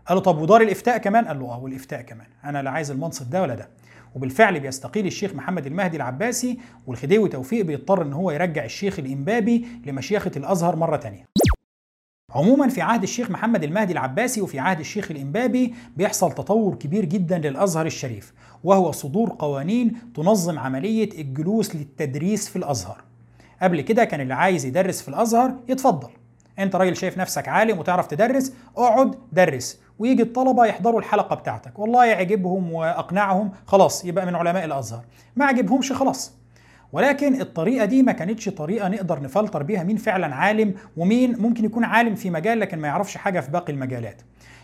قال 0.06 0.16
له 0.16 0.22
طب 0.22 0.38
ودار 0.38 0.60
الإفتاء 0.60 0.98
كمان؟ 0.98 1.24
قال 1.24 1.40
له 1.40 1.46
آه 1.52 1.58
والإفتاء 1.58 2.02
كمان. 2.02 2.26
أنا 2.44 2.62
لا 2.62 2.70
عايز 2.70 2.90
المنصب 2.90 3.30
ده 3.30 3.42
ولا 3.42 3.54
ده. 3.54 3.68
وبالفعل 4.14 4.60
بيستقيل 4.60 5.06
الشيخ 5.06 5.34
محمد 5.34 5.66
المهدي 5.66 5.96
العباسي 5.96 6.58
والخديوي 6.86 7.28
توفيق 7.28 7.64
بيضطر 7.64 8.02
إن 8.02 8.12
هو 8.12 8.30
يرجع 8.30 8.64
الشيخ 8.64 8.98
الامبابي 8.98 9.66
لمشيخة 9.86 10.30
الأزهر 10.36 10.76
مرة 10.76 10.96
تانية. 10.96 11.24
عموما 12.34 12.68
في 12.68 12.80
عهد 12.80 13.02
الشيخ 13.02 13.30
محمد 13.30 13.64
المهدي 13.64 13.92
العباسي 13.92 14.40
وفي 14.40 14.58
عهد 14.58 14.80
الشيخ 14.80 15.10
الإنبابي 15.10 15.74
بيحصل 15.96 16.32
تطور 16.32 16.74
كبير 16.74 17.04
جدا 17.04 17.38
للأزهر 17.38 17.86
الشريف 17.86 18.32
وهو 18.64 18.92
صدور 18.92 19.36
قوانين 19.38 19.92
تنظم 20.14 20.58
عملية 20.58 21.20
الجلوس 21.20 21.76
للتدريس 21.76 22.48
في 22.48 22.56
الأزهر. 22.56 23.04
قبل 23.62 23.80
كده 23.80 24.04
كان 24.04 24.20
اللي 24.20 24.34
عايز 24.34 24.64
يدرس 24.64 25.02
في 25.02 25.08
الأزهر 25.08 25.54
يتفضل. 25.68 26.08
أنت 26.58 26.76
راجل 26.76 26.96
شايف 26.96 27.18
نفسك 27.18 27.48
عالم 27.48 27.78
وتعرف 27.78 28.06
تدرس 28.06 28.52
اقعد 28.76 29.14
درس. 29.32 29.80
ويجي 29.98 30.22
الطلبة 30.22 30.64
يحضروا 30.66 31.00
الحلقة 31.00 31.36
بتاعتك. 31.36 31.78
والله 31.78 32.04
يعجبهم 32.04 32.72
وأقنعهم 32.72 33.50
خلاص 33.66 34.04
يبقى 34.04 34.26
من 34.26 34.34
علماء 34.34 34.64
الأزهر. 34.64 35.04
ما 35.36 35.44
عجبهمش 35.44 35.92
خلاص. 35.92 36.32
ولكن 36.92 37.40
الطريقة 37.40 37.84
دي 37.84 38.02
ما 38.02 38.12
كانتش 38.12 38.48
طريقة 38.48 38.88
نقدر 38.88 39.22
نفلتر 39.22 39.62
بيها 39.62 39.82
مين 39.82 39.96
فعلا 39.96 40.34
عالم 40.34 40.74
ومين 40.96 41.38
ممكن 41.38 41.64
يكون 41.64 41.84
عالم 41.84 42.14
في 42.14 42.30
مجال 42.30 42.60
لكن 42.60 42.78
ما 42.78 42.88
يعرفش 42.88 43.16
حاجة 43.16 43.40
في 43.40 43.50
باقي 43.50 43.72
المجالات. 43.72 44.22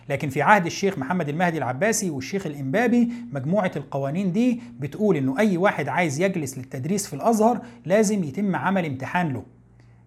لكن 0.09 0.29
في 0.29 0.43
عهد 0.43 0.67
الشيخ 0.67 0.99
محمد 0.99 1.29
المهدي 1.29 1.59
العباسي 1.59 2.11
والشيخ 2.11 2.47
الإنبابي 2.47 3.09
مجموعة 3.33 3.71
القوانين 3.77 4.33
دي 4.33 4.61
بتقول 4.79 5.17
إنه 5.17 5.39
أي 5.39 5.57
واحد 5.57 5.89
عايز 5.89 6.21
يجلس 6.21 6.59
للتدريس 6.59 7.07
في 7.07 7.13
الأزهر 7.15 7.61
لازم 7.87 8.25
يتم 8.25 8.57
عمل 8.57 8.87
امتحان 8.87 9.33
له. 9.33 9.43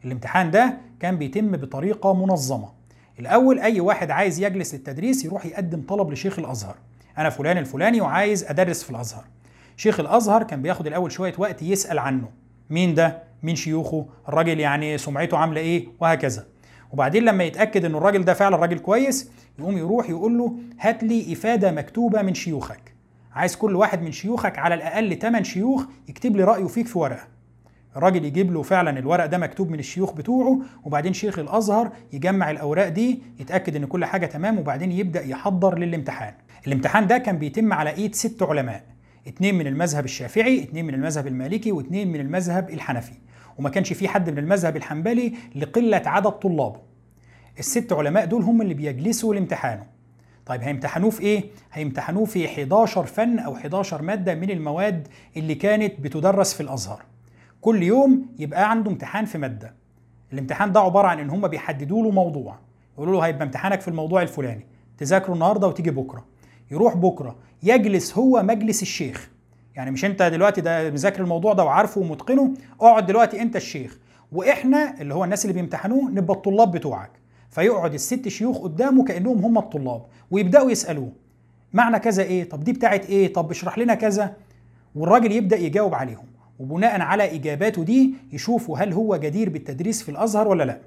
الامتحان 0.05 0.51
ده 0.51 0.77
كان 0.99 1.17
بيتم 1.17 1.51
بطريقة 1.51 2.13
منظمة. 2.25 2.69
الأول 3.19 3.59
أي 3.59 3.79
واحد 3.79 4.11
عايز 4.11 4.39
يجلس 4.43 4.73
للتدريس 4.73 5.25
يروح 5.25 5.45
يقدم 5.45 5.81
طلب 5.81 6.11
لشيخ 6.11 6.39
الأزهر. 6.39 6.75
أنا 7.17 7.29
فلان 7.29 7.57
الفلاني 7.57 8.01
وعايز 8.01 8.43
أدرس 8.43 8.83
في 8.83 8.89
الأزهر. 8.89 9.23
شيخ 9.81 9.99
الأزهر 9.99 10.43
كان 10.43 10.61
بياخد 10.61 10.87
الأول 10.87 11.11
شوية 11.11 11.33
وقت 11.37 11.61
يسأل 11.61 11.99
عنه. 11.99 12.29
مين 12.69 12.93
ده؟ 12.93 13.23
مين 13.43 13.55
شيوخه؟ 13.55 14.05
الراجل 14.29 14.59
يعني 14.59 14.97
سمعته 14.97 15.37
عاملة 15.37 15.61
إيه؟ 15.61 15.87
وهكذا. 15.99 16.45
وبعدين 16.91 17.23
لما 17.23 17.43
يتأكد 17.43 17.85
إن 17.85 17.95
الراجل 17.95 18.25
ده 18.25 18.33
فعلا 18.33 18.57
راجل 18.57 18.79
كويس 18.79 19.31
يقوم 19.59 19.77
يروح 19.77 20.09
يقول 20.09 20.37
له 20.37 20.53
هات 20.79 21.03
لي 21.03 21.33
إفادة 21.33 21.71
مكتوبة 21.71 22.21
من 22.21 22.33
شيوخك. 22.33 22.95
عايز 23.33 23.55
كل 23.55 23.75
واحد 23.75 24.01
من 24.01 24.11
شيوخك 24.11 24.59
على 24.59 24.75
الأقل 24.75 25.19
8 25.19 25.43
شيوخ 25.43 25.85
يكتب 26.09 26.35
لي 26.35 26.43
رأيه 26.43 26.67
فيك 26.67 26.87
في 26.87 26.99
ورقة. 26.99 27.27
الراجل 27.95 28.25
يجيب 28.25 28.53
له 28.53 28.61
فعلا 28.61 28.99
الورق 28.99 29.25
ده 29.25 29.37
مكتوب 29.37 29.69
من 29.69 29.79
الشيوخ 29.79 30.13
بتوعه 30.13 30.59
وبعدين 30.83 31.13
شيخ 31.13 31.39
الأزهر 31.39 31.91
يجمع 32.13 32.51
الأوراق 32.51 32.87
دي 32.87 33.23
يتأكد 33.39 33.75
إن 33.75 33.85
كل 33.85 34.05
حاجة 34.05 34.25
تمام 34.25 34.59
وبعدين 34.59 34.91
يبدأ 34.91 35.25
يحضر 35.25 35.77
للامتحان. 35.77 36.33
الامتحان 36.67 37.07
ده 37.07 37.17
كان 37.17 37.37
بيتم 37.37 37.73
على 37.73 37.89
إيد 37.89 38.15
ست 38.15 38.43
علماء. 38.43 38.91
اتنين 39.27 39.55
من 39.55 39.67
المذهب 39.67 40.05
الشافعي 40.05 40.63
اتنين 40.63 40.85
من 40.85 40.93
المذهب 40.93 41.27
المالكي 41.27 41.71
واتنين 41.71 42.11
من 42.11 42.19
المذهب 42.19 42.69
الحنفي 42.69 43.13
وما 43.57 43.69
كانش 43.69 43.93
في 43.93 44.07
حد 44.07 44.29
من 44.29 44.37
المذهب 44.37 44.77
الحنبلي 44.77 45.33
لقلة 45.55 46.01
عدد 46.05 46.31
طلابه 46.31 46.79
الست 47.59 47.93
علماء 47.93 48.25
دول 48.25 48.41
هم 48.43 48.61
اللي 48.61 48.73
بيجلسوا 48.73 49.33
لامتحانه 49.33 49.83
طيب 50.45 50.61
هيمتحنوه 50.61 51.09
في 51.09 51.21
إيه؟ 51.21 51.43
هيمتحنوه 51.73 52.25
في 52.25 52.45
11 52.45 53.05
فن 53.05 53.39
أو 53.39 53.55
11 53.55 54.01
مادة 54.01 54.35
من 54.35 54.49
المواد 54.51 55.07
اللي 55.37 55.55
كانت 55.55 55.99
بتدرس 55.99 56.53
في 56.53 56.61
الأزهر. 56.61 57.01
كل 57.61 57.83
يوم 57.83 58.25
يبقى 58.39 58.71
عنده 58.71 58.91
امتحان 58.91 59.25
في 59.25 59.37
مادة. 59.37 59.73
الامتحان 60.33 60.71
ده 60.71 60.79
عبارة 60.79 61.07
عن 61.07 61.19
إن 61.19 61.29
هم 61.29 61.47
بيحددوا 61.47 62.03
له 62.03 62.11
موضوع، 62.11 62.55
يقولوا 62.95 63.13
له 63.13 63.25
هيبقى 63.25 63.43
امتحانك 63.43 63.81
في 63.81 63.87
الموضوع 63.87 64.21
الفلاني، 64.21 64.65
تذاكره 64.97 65.33
النهارده 65.33 65.67
وتيجي 65.67 65.91
بكرة. 65.91 66.25
يروح 66.71 66.95
بكرة 66.95 67.35
يجلس 67.63 68.17
هو 68.17 68.43
مجلس 68.43 68.81
الشيخ. 68.81 69.29
يعني 69.75 69.91
مش 69.91 70.05
أنت 70.05 70.23
دلوقتي 70.23 70.61
ده 70.61 70.89
مذاكر 70.91 71.21
الموضوع 71.23 71.53
ده 71.53 71.63
وعارفه 71.63 72.01
ومتقنه، 72.01 72.53
اقعد 72.81 73.05
دلوقتي 73.05 73.41
أنت 73.41 73.55
الشيخ، 73.55 73.97
وإحنا 74.31 75.01
اللي 75.01 75.13
هو 75.13 75.23
الناس 75.23 75.45
اللي 75.45 75.53
بيمتحنوه 75.53 76.11
نبقى 76.11 76.37
الطلاب 76.37 76.71
بتوعك. 76.71 77.11
فيقعد 77.49 77.93
الست 77.93 78.27
شيوخ 78.27 78.57
قدامه 78.57 79.03
كأنهم 79.03 79.45
هم 79.45 79.57
الطلاب 79.57 80.01
ويبدأوا 80.31 80.71
يسألوه. 80.71 81.11
معنى 81.73 81.99
كذا 81.99 82.23
إيه؟ 82.23 82.49
طب 82.49 82.63
دي 82.63 82.73
بتاعت 82.73 83.05
إيه؟ 83.05 83.33
طب 83.33 83.51
اشرح 83.51 83.77
لنا 83.77 83.95
كذا. 83.95 84.33
والراجل 84.95 85.31
يبدأ 85.31 85.57
يجاوب 85.57 85.95
عليهم. 85.95 86.25
وبناء 86.59 87.01
على 87.01 87.35
إجاباته 87.35 87.83
دي 87.83 88.13
يشوفوا 88.33 88.77
هل 88.77 88.93
هو 88.93 89.17
جدير 89.17 89.49
بالتدريس 89.49 90.03
في 90.03 90.09
الأزهر 90.09 90.47
ولا 90.47 90.63
لأ. 90.63 90.79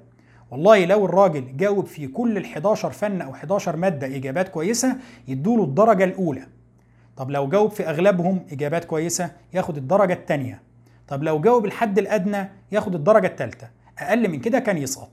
والله 0.55 0.85
لو 0.85 1.05
الراجل 1.05 1.57
جاوب 1.57 1.85
في 1.85 2.07
كل 2.07 2.37
ال 2.37 2.45
11 2.45 2.91
فن 2.91 3.21
أو 3.21 3.31
11 3.31 3.75
مادة 3.75 4.07
إجابات 4.07 4.49
كويسة 4.49 4.95
يدوله 5.27 5.63
الدرجة 5.63 6.03
الأولى. 6.03 6.41
طب 7.17 7.31
لو 7.31 7.47
جاوب 7.49 7.71
في 7.71 7.89
أغلبهم 7.89 8.39
إجابات 8.51 8.85
كويسة 8.85 9.31
ياخد 9.53 9.77
الدرجة 9.77 10.13
الثانية 10.13 10.61
طب 11.07 11.23
لو 11.23 11.39
جاوب 11.41 11.65
الحد 11.65 11.97
الأدنى 11.99 12.49
ياخد 12.71 12.95
الدرجة 12.95 13.27
الثالثه 13.27 13.67
أقل 13.99 14.29
من 14.29 14.39
كده 14.39 14.59
كان 14.59 14.77
يسقط 14.77 15.09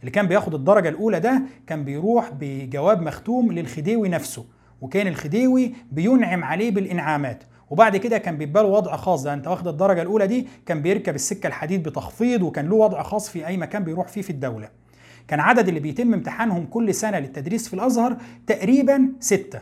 اللي 0.00 0.10
كان 0.10 0.26
بياخد 0.26 0.54
الدرجة 0.54 0.88
الأولى 0.88 1.20
ده 1.20 1.42
كان 1.66 1.84
بيروح 1.84 2.30
بجواب 2.40 3.02
مختوم 3.02 3.52
للخديوي 3.52 4.08
نفسه 4.08 4.44
وكان 4.80 5.06
الخديوي 5.06 5.74
بينعم 5.92 6.44
عليه 6.44 6.70
بالإنعامات. 6.70 7.44
وبعد 7.70 7.96
كده 7.96 8.18
كان 8.18 8.38
بيبقى 8.38 8.62
له 8.62 8.68
وضع 8.68 8.96
خاص. 8.96 9.22
ده 9.22 9.34
أنت 9.34 9.46
واخد 9.48 9.68
الدرجة 9.68 10.02
الأولى 10.02 10.26
دي 10.26 10.46
كان 10.66 10.82
بيركب 10.82 11.14
السكة 11.14 11.46
الحديد 11.46 11.82
بتخفيض 11.88 12.42
وكان 12.42 12.68
له 12.68 12.74
وضع 12.76 13.02
خاص 13.02 13.28
في 13.30 13.46
أي 13.46 13.56
مكان 13.56 13.84
بيروح 13.84 14.08
فيه 14.08 14.22
في 14.22 14.30
الدولة. 14.30 14.68
كان 15.28 15.40
عدد 15.40 15.68
اللي 15.68 15.80
بيتم 15.80 16.14
امتحانهم 16.14 16.66
كل 16.66 16.94
سنة 16.94 17.18
للتدريس 17.18 17.68
في 17.68 17.74
الأزهر 17.74 18.16
تقريبا 18.46 19.12
ستة. 19.20 19.60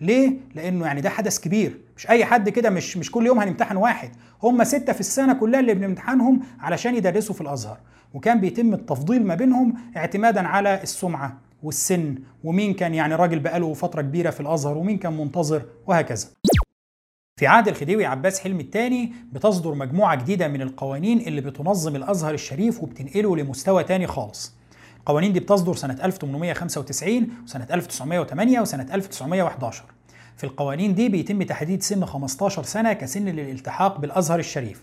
ليه؟ 0.00 0.32
لأنه 0.54 0.86
يعني 0.86 1.00
ده 1.00 1.10
حدث 1.10 1.40
كبير. 1.40 1.78
مش 1.96 2.10
أي 2.10 2.24
حد 2.24 2.48
كده 2.48 2.70
مش 2.70 2.96
مش 2.96 3.10
كل 3.10 3.26
يوم 3.26 3.38
هنمتحن 3.38 3.76
واحد. 3.76 4.10
هم 4.42 4.64
ستة 4.64 4.92
في 4.92 5.00
السنة 5.00 5.32
كلها 5.32 5.60
اللي 5.60 5.74
بنمتحنهم 5.74 6.40
علشان 6.60 6.94
يدرسوا 6.94 7.34
في 7.34 7.40
الأزهر. 7.40 7.78
وكان 8.14 8.40
بيتم 8.40 8.74
التفضيل 8.74 9.26
ما 9.26 9.34
بينهم 9.34 9.74
اعتمادا 9.96 10.48
على 10.48 10.82
السمعة 10.82 11.38
والسن 11.62 12.14
ومين 12.44 12.74
كان 12.74 12.94
يعني 12.94 13.14
راجل 13.14 13.38
بقاله 13.38 13.74
فترة 13.74 14.02
كبيرة 14.02 14.30
في 14.30 14.40
الأزهر 14.40 14.78
ومين 14.78 14.98
كان 14.98 15.16
منتظر 15.16 15.62
وهكذا. 15.86 16.26
في 17.40 17.46
عهد 17.46 17.68
الخديوي 17.68 18.06
عباس 18.06 18.40
حلمي 18.40 18.62
الثاني 18.62 19.12
بتصدر 19.32 19.74
مجموعة 19.74 20.14
جديدة 20.14 20.48
من 20.48 20.62
القوانين 20.62 21.18
اللي 21.18 21.40
بتنظم 21.40 21.96
الأزهر 21.96 22.34
الشريف 22.34 22.82
وبتنقله 22.82 23.36
لمستوى 23.36 23.84
تاني 23.84 24.06
خالص. 24.06 24.54
القوانين 25.02 25.32
دي 25.32 25.40
بتصدر 25.40 25.74
سنة 25.74 25.98
1895 26.04 27.28
وسنة 27.44 27.66
1908 27.70 28.60
وسنة 28.60 28.86
1911 28.94 29.84
في 30.36 30.44
القوانين 30.44 30.94
دي 30.94 31.08
بيتم 31.08 31.42
تحديد 31.42 31.82
سن 31.82 32.04
15 32.04 32.62
سنة 32.62 32.92
كسن 32.92 33.24
للالتحاق 33.24 33.98
بالأزهر 34.00 34.38
الشريف. 34.38 34.82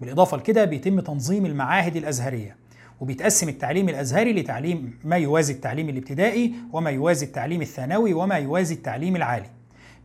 بالإضافة 0.00 0.36
لكده 0.36 0.64
بيتم 0.64 1.00
تنظيم 1.00 1.46
المعاهد 1.46 1.96
الأزهرية 1.96 2.56
وبيتقسم 3.00 3.48
التعليم 3.48 3.88
الأزهري 3.88 4.32
لتعليم 4.32 4.98
ما 5.04 5.16
يوازي 5.16 5.52
التعليم 5.52 5.88
الابتدائي 5.88 6.54
وما 6.72 6.90
يوازي 6.90 7.26
التعليم 7.26 7.62
الثانوي 7.62 8.14
وما 8.14 8.34
يوازي 8.34 8.74
التعليم 8.74 9.16
العالي. 9.16 9.48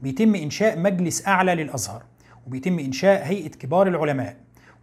بيتم 0.01 0.35
إنشاء 0.35 0.79
مجلس 0.79 1.27
أعلى 1.27 1.55
للأزهر 1.55 2.03
وبيتم 2.47 2.79
إنشاء 2.79 3.25
هيئة 3.25 3.49
كبار 3.49 3.87
العلماء 3.87 4.35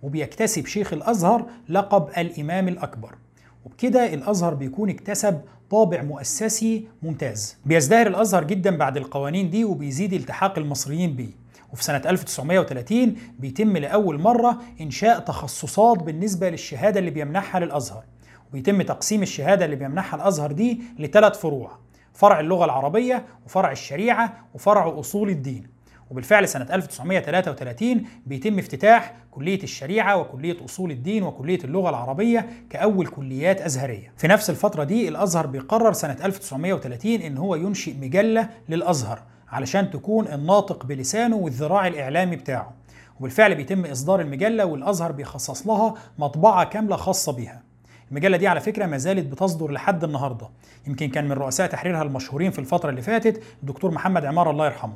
وبيكتسب 0.03 0.67
شيخ 0.67 0.93
الأزهر 0.93 1.47
لقب 1.69 2.09
الإمام 2.19 2.69
الأكبر. 2.69 3.15
وبكده 3.65 4.15
الأزهر 4.15 4.55
بيكون 4.55 4.91
اكتسب 4.91 5.41
طابع 5.71 6.03
مؤسسي 6.03 6.89
ممتاز. 7.03 7.57
بيزدهر 7.67 8.07
الأزهر 8.07 8.45
جدا 8.45 8.77
بعد 8.77 8.97
القوانين 8.97 9.51
دي 9.51 9.65
وبيزيد 9.65 10.13
التحاق 10.13 10.59
المصريين 10.59 11.17
بيه. 11.17 11.45
وفي 11.73 11.85
سنة 11.85 12.03
1930 12.07 13.17
بيتم 13.39 13.77
لأول 13.77 14.21
مرة 14.21 14.59
إنشاء 14.81 15.19
تخصصات 15.19 16.03
بالنسبة 16.03 16.51
للشهادة 16.51 17.01
اللي 17.01 17.11
بيمنحها 17.11 17.61
للأزهر. 17.61 18.05
وبيتم 18.51 18.83
تقسيم 18.83 19.23
الشهادة 19.23 19.65
اللي 19.65 19.77
بيمنحها 19.77 20.21
الأزهر 20.23 20.53
دي 20.53 20.81
لثلاث 20.99 21.39
فروع 21.39 21.71
فرع 22.15 22.41
اللغة 22.41 22.65
العربية 22.65 23.25
وفرع 23.47 23.73
الشريعة 23.73 24.45
وفرع 24.55 24.99
أصول 25.01 25.29
الدين. 25.31 25.74
وبالفعل 26.11 26.49
سنة 26.49 26.67
1933 26.75 28.05
بيتم 28.27 28.59
افتتاح 28.59 29.15
كلية 29.31 29.63
الشريعة 29.63 30.17
وكلية 30.17 30.65
أصول 30.65 30.91
الدين 30.91 31.23
وكلية 31.23 31.59
اللغة 31.65 31.91
العربية 31.91 32.49
كأول 32.71 33.07
كليات 33.07 33.61
أزهرية. 33.61 34.13
في 34.17 34.29
نفس 34.29 34.51
الفترة 34.51 34.85
دي 34.85 35.09
الأزهر 35.09 35.47
بيقرر 35.47 35.93
سنة 35.93 36.17
1930 36.25 37.13
إن 37.15 37.39
هو 37.39 37.55
ينشئ 37.55 37.95
مجلة 37.97 38.49
للأزهر 38.69 39.23
علشان 39.49 39.91
تكون 39.91 40.29
الناطق 40.29 40.87
بلسانه 40.87 41.37
والذراع 41.37 41.87
الإعلامي 41.87 42.37
بتاعه. 42.37 42.73
وبالفعل 43.21 43.55
بيتم 43.55 43.85
إصدار 43.85 44.21
المجلة 44.21 44.65
والأزهر 44.65 45.13
بيخصص 45.13 45.67
لها 45.67 45.95
مطبعة 46.19 46.65
كاملة 46.65 46.97
خاصة 46.97 47.33
بيها. 47.33 47.63
المجلة 48.11 48.37
دي 48.37 48.49
على 48.49 48.61
فكرة 48.61 48.87
ما 48.87 48.97
زالت 48.99 49.27
بتصدر 49.27 49.71
لحد 49.71 50.05
النهارده. 50.05 50.49
يمكن 50.87 51.09
كان 51.09 51.25
من 51.25 51.33
رؤساء 51.33 51.67
تحريرها 51.67 52.03
المشهورين 52.03 52.51
في 52.51 52.59
الفترة 52.59 52.91
اللي 52.91 53.03
فاتت 53.03 53.43
الدكتور 53.63 53.91
محمد 53.91 54.25
عمار 54.25 54.51
الله 54.51 54.67
يرحمه. 54.67 54.95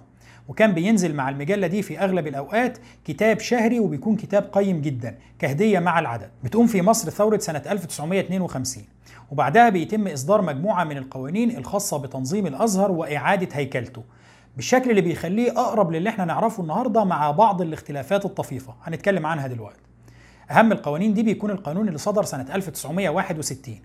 وكان 0.48 0.72
بينزل 0.72 1.14
مع 1.14 1.28
المجلة 1.28 1.66
دي 1.66 1.82
في 1.82 1.98
أغلب 1.98 2.26
الأوقات 2.26 2.78
كتاب 3.04 3.40
شهري 3.40 3.80
وبيكون 3.80 4.16
كتاب 4.16 4.42
قيم 4.52 4.80
جدا 4.80 5.18
كهدية 5.38 5.78
مع 5.78 5.98
العدد. 5.98 6.30
بتقوم 6.44 6.66
في 6.66 6.82
مصر 6.82 7.10
ثورة 7.10 7.38
سنة 7.38 7.62
1952 7.70 8.84
وبعدها 9.30 9.68
بيتم 9.68 10.08
إصدار 10.08 10.42
مجموعة 10.42 10.84
من 10.84 10.96
القوانين 10.96 11.56
الخاصة 11.56 11.98
بتنظيم 11.98 12.46
الأزهر 12.46 12.90
وإعادة 12.92 13.48
هيكلته. 13.52 14.02
بالشكل 14.56 14.90
اللي 14.90 15.00
بيخليه 15.00 15.50
أقرب 15.50 15.92
للي 15.92 16.08
إحنا 16.08 16.24
نعرفه 16.24 16.62
النهاردة 16.62 17.04
مع 17.04 17.30
بعض 17.30 17.62
الاختلافات 17.62 18.24
الطفيفة. 18.24 18.74
هنتكلم 18.82 19.26
عنها 19.26 19.46
دلوقتي. 19.46 19.80
أهم 20.50 20.72
القوانين 20.72 21.14
دي 21.14 21.22
بيكون 21.22 21.50
القانون 21.50 21.88
اللي 21.88 21.98
صدر 21.98 22.22
سنة 22.24 22.54
1961 22.54 23.76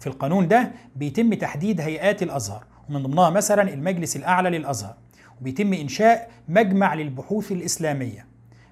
في 0.00 0.06
القانون 0.06 0.48
ده 0.48 0.72
بيتم 0.96 1.34
تحديد 1.34 1.80
هيئات 1.80 2.22
الأزهر 2.22 2.64
ومن 2.88 3.02
ضمنها 3.02 3.30
مثلا 3.30 3.72
المجلس 3.74 4.16
الأعلى 4.16 4.58
للأزهر. 4.58 4.94
وبيتم 5.42 5.72
إنشاء 5.72 6.30
مجمع 6.48 6.94
للبحوث 6.94 7.52
الإسلامية. 7.52 8.26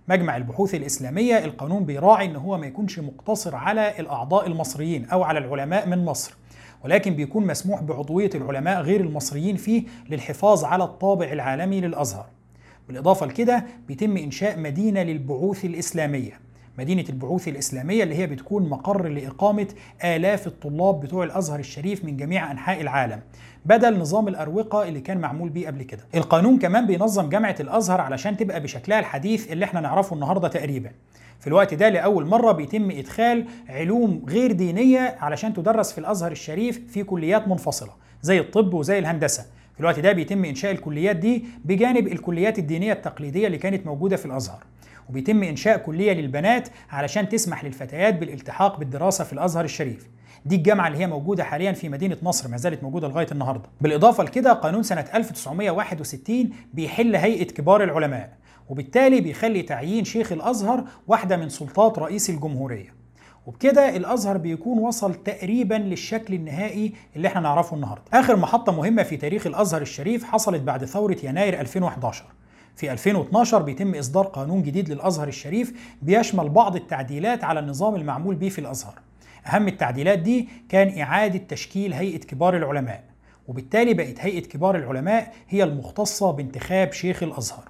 مجمع 0.09 0.37
البحوث 0.37 0.75
الإسلامية 0.75 1.45
القانون 1.45 1.85
بيراعي 1.85 2.27
إن 2.27 2.37
هو 2.37 2.59
ما 2.59 2.67
يكونش 2.67 2.99
مقتصر 2.99 3.57
على 3.57 3.95
الأعضاء 3.99 4.47
المصريين 4.47 5.05
أو 5.05 5.23
على 5.23 5.39
العلماء 5.39 5.89
من 5.89 6.05
مصر 6.05 6.35
ولكن 6.85 7.15
بيكون 7.15 7.47
مسموح 7.47 7.83
بعضوية 7.83 8.31
العلماء 8.35 8.81
غير 8.83 9.01
المصريين 9.01 9.57
فيه 9.57 9.83
للحفاظ 10.11 10.65
على 10.65 10.85
الطابع 10.85 11.27
العالمي 11.27 11.81
للأزهر. 11.81 12.27
بالإضافة 12.89 13.27
لكده 13.27 13.65
بيتم 13.89 14.17
إنشاء 14.17 14.59
مدينة 14.59 15.03
للبعوث 15.03 15.65
الإسلامية. 15.65 16.41
مدينة 16.81 17.05
البعوث 17.09 17.49
الإسلامية 17.49 18.03
اللي 18.03 18.15
هي 18.15 18.27
بتكون 18.27 18.69
مقر 18.69 19.09
لإقامة 19.09 19.67
آلاف 20.05 20.47
الطلاب 20.47 21.01
بتوع 21.01 21.25
الأزهر 21.25 21.59
الشريف 21.59 22.05
من 22.05 22.17
جميع 22.17 22.51
أنحاء 22.51 22.81
العالم 22.81 23.21
بدل 23.65 23.99
نظام 23.99 24.29
الأروقة 24.29 24.89
اللي 24.89 25.01
كان 25.01 25.19
معمول 25.19 25.49
بيه 25.49 25.67
قبل 25.67 25.83
كده. 25.83 26.01
القانون 26.15 26.59
كمان 26.59 26.87
بينظم 26.87 27.29
جامعة 27.29 27.57
الأزهر 27.61 28.01
علشان 28.01 28.37
تبقى 28.37 28.61
بشكلها 28.61 28.99
الحديث 28.99 29.53
اللي 29.53 29.65
إحنا 29.65 29.81
نعرفه 29.81 30.15
النهاردة 30.15 30.49
تقريبا. 30.49 30.91
في 31.41 31.47
الوقت 31.47 31.75
ده 31.75 31.89
لأول 31.89 32.27
مرة 32.27 32.53
بيتم 32.53 32.91
إدخال 32.91 33.45
علوم 33.69 34.23
غير 34.29 34.53
دينية 34.53 35.17
علشان 35.21 35.55
تدرس 35.55 35.93
في 35.93 35.99
الأزهر 35.99 36.33
الشريف 36.33 36.81
في 36.93 37.05
كليات 37.05 37.49
منفصلة 37.49 37.93
زي 38.23 38.39
الطب 38.41 38.75
وزي 38.75 38.99
الهندسة. 38.99 39.43
في 39.75 39.81
الوقت 39.81 40.01
ده 40.01 40.13
بيتم 40.13 40.45
إنشاء 40.45 40.73
الكليات 40.73 41.17
دي 41.17 41.45
بجانب 41.65 42.07
الكليات 42.07 42.59
الدينية 42.59 42.93
التقليدية 42.93 43.47
اللي 43.47 43.59
كانت 43.59 43.87
موجودة 43.87 44.17
في 44.17 44.27
الأزهر. 44.27 44.63
وبيتم 45.11 45.43
إنشاء 45.43 45.79
كلية 45.79 46.13
للبنات 46.13 46.69
علشان 46.91 47.29
تسمح 47.29 47.65
للفتيات 47.65 48.15
بالالتحاق 48.15 48.79
بالدراسة 48.79 49.25
في 49.25 49.33
الأزهر 49.33 49.65
الشريف 49.65 50.09
دي 50.45 50.57
الجامعة 50.57 50.87
اللي 50.89 50.99
هي 50.99 51.07
موجودة 51.07 51.45
حاليا 51.45 51.73
في 51.73 51.89
مدينة 51.89 52.17
نصر 52.23 52.49
ما 52.49 52.57
زالت 52.57 52.83
موجودة 52.83 53.09
لغاية 53.09 53.27
النهاردة 53.33 53.69
بالإضافة 53.81 54.25
لكده 54.25 54.53
قانون 54.53 54.83
سنة 54.83 55.05
1961 55.15 56.51
بيحل 56.75 57.17
هيئة 57.17 57.45
كبار 57.47 57.85
العلماء 57.85 58.33
وبالتالي 58.69 59.21
بيخلي 59.21 59.63
تعيين 59.63 60.05
شيخ 60.05 60.33
الأزهر 60.33 60.85
واحدة 61.09 61.37
من 61.37 61.49
سلطات 61.49 61.99
رئيس 61.99 62.31
الجمهورية 62.31 62.95
وبكده 63.47 63.97
الأزهر 63.97 64.37
بيكون 64.37 64.79
وصل 64.79 65.15
تقريبا 65.15 65.75
للشكل 65.75 66.35
النهائي 66.35 66.93
اللي 67.17 67.29
إحنا 67.29 67.41
نعرفه 67.41 67.77
النهارده. 67.77 68.05
آخر 68.13 68.37
محطة 68.37 68.73
مهمة 68.73 69.03
في 69.03 69.17
تاريخ 69.17 69.47
الأزهر 69.47 69.83
الشريف 69.83 70.25
حصلت 70.25 70.63
بعد 70.63 70.85
ثورة 70.85 71.17
يناير 71.25 71.61
2011. 71.61 72.25
في 72.81 72.93
2012 72.93 73.63
بيتم 73.63 73.95
إصدار 73.95 74.27
قانون 74.27 74.63
جديد 74.63 74.91
للأزهر 74.91 75.29
الشريف 75.29 75.97
بيشمل 76.03 76.49
بعض 76.49 76.77
التعديلات 76.77 77.45
على 77.45 77.61
النظام 77.61 77.95
المعمول 77.95 78.35
به 78.35 78.49
في 78.49 78.59
الأزهر. 78.59 78.95
أهم 79.47 79.69
التعديلات 79.69 80.19
دي 80.19 80.49
كان 80.69 81.01
إعادة 81.01 81.39
تشكيل 81.39 81.93
هيئة 81.93 82.19
كبار 82.19 82.57
العلماء. 82.57 83.05
وبالتالي 83.49 83.95
بقت 83.95 84.21
هيئة 84.21 84.43
كبار 84.43 84.77
العلماء 84.77 85.33
هي 85.49 85.65
المختصة 85.65 86.31
بانتخاب 86.31 86.93
شيخ 86.93 87.23
الأزهر. 87.23 87.69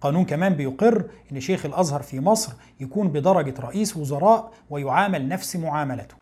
قانون 0.00 0.24
كمان 0.24 0.54
بيقر 0.54 1.04
إن 1.32 1.40
شيخ 1.40 1.66
الأزهر 1.66 2.02
في 2.02 2.20
مصر 2.20 2.52
يكون 2.80 3.08
بدرجة 3.08 3.54
رئيس 3.60 3.96
وزراء 3.96 4.52
ويعامل 4.70 5.28
نفس 5.28 5.56
معاملته. 5.56 6.14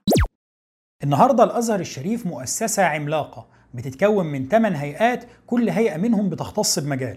النهارده 1.05 1.45
الأزهر 1.45 1.81
الشريف 1.81 2.27
مؤسسة 2.27 2.83
عملاقة 2.83 3.47
بتتكون 3.75 4.27
من 4.27 4.49
8 4.49 4.77
هيئات 4.77 5.25
كل 5.47 5.71
هيئة 5.71 5.97
منهم 5.97 6.31
بتختص 6.31 6.79
بمجال. 6.79 7.17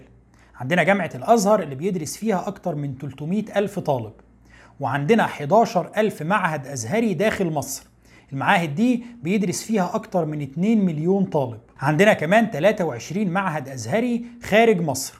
عندنا 0.56 0.82
جامعة 0.82 1.10
الأزهر 1.14 1.62
اللي 1.62 1.74
بيدرس 1.74 2.16
فيها 2.16 2.48
أكتر 2.48 2.74
من 2.74 2.94
300 3.00 3.44
ألف 3.56 3.78
طالب. 3.78 4.12
وعندنا 4.80 5.24
11 5.24 5.90
ألف 5.96 6.22
معهد 6.22 6.66
أزهري 6.66 7.14
داخل 7.14 7.50
مصر. 7.50 7.86
المعاهد 8.32 8.74
دي 8.74 9.04
بيدرس 9.22 9.62
فيها 9.62 9.90
أكتر 9.94 10.24
من 10.24 10.42
2 10.42 10.84
مليون 10.84 11.24
طالب. 11.24 11.60
عندنا 11.80 12.12
كمان 12.12 12.50
23 12.50 13.26
معهد 13.28 13.68
أزهري 13.68 14.24
خارج 14.42 14.80
مصر. 14.80 15.14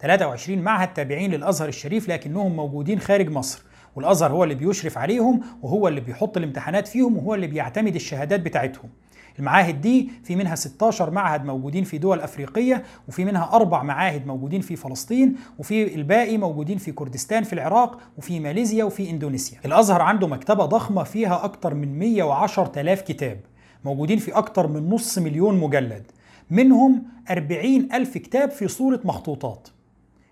23 0.00 0.58
معهد 0.58 0.94
تابعين 0.94 1.30
للأزهر 1.30 1.68
الشريف 1.68 2.08
لكنهم 2.08 2.56
موجودين 2.56 3.00
خارج 3.00 3.30
مصر 3.30 3.62
والأزهر 3.96 4.32
هو 4.32 4.44
اللي 4.44 4.54
بيشرف 4.54 4.98
عليهم 4.98 5.40
وهو 5.62 5.88
اللي 5.88 6.00
بيحط 6.00 6.36
الامتحانات 6.36 6.88
فيهم 6.88 7.16
وهو 7.16 7.34
اللي 7.34 7.46
بيعتمد 7.46 7.94
الشهادات 7.94 8.40
بتاعتهم. 8.40 8.90
المعاهد 9.38 9.80
دي 9.80 10.10
في 10.24 10.36
منها 10.36 10.54
16 10.54 11.10
معهد 11.10 11.44
موجودين 11.44 11.84
في 11.84 11.98
دول 11.98 12.20
أفريقية 12.20 12.82
وفي 13.08 13.24
منها 13.24 13.50
أربع 13.52 13.82
معاهد 13.82 14.26
موجودين 14.26 14.60
في 14.60 14.76
فلسطين 14.76 15.36
وفي 15.58 15.94
الباقي 15.94 16.38
موجودين 16.38 16.78
في 16.78 16.92
كردستان 16.92 17.42
في 17.44 17.52
العراق 17.52 17.98
وفي 18.18 18.40
ماليزيا 18.40 18.84
وفي 18.84 19.10
إندونيسيا. 19.10 19.58
الأزهر 19.64 20.02
عنده 20.02 20.26
مكتبة 20.26 20.64
ضخمة 20.66 21.02
فيها 21.02 21.44
أكتر 21.44 21.74
من 21.74 21.98
110 21.98 22.72
آلاف 22.80 23.02
كتاب 23.02 23.40
موجودين 23.84 24.18
في 24.18 24.32
أكتر 24.32 24.66
من 24.66 24.90
نص 24.90 25.18
مليون 25.18 25.60
مجلد. 25.60 26.02
منهم 26.50 27.02
40 27.30 27.88
ألف 27.92 28.18
كتاب 28.18 28.50
في 28.50 28.68
صورة 28.68 29.00
مخطوطات. 29.04 29.68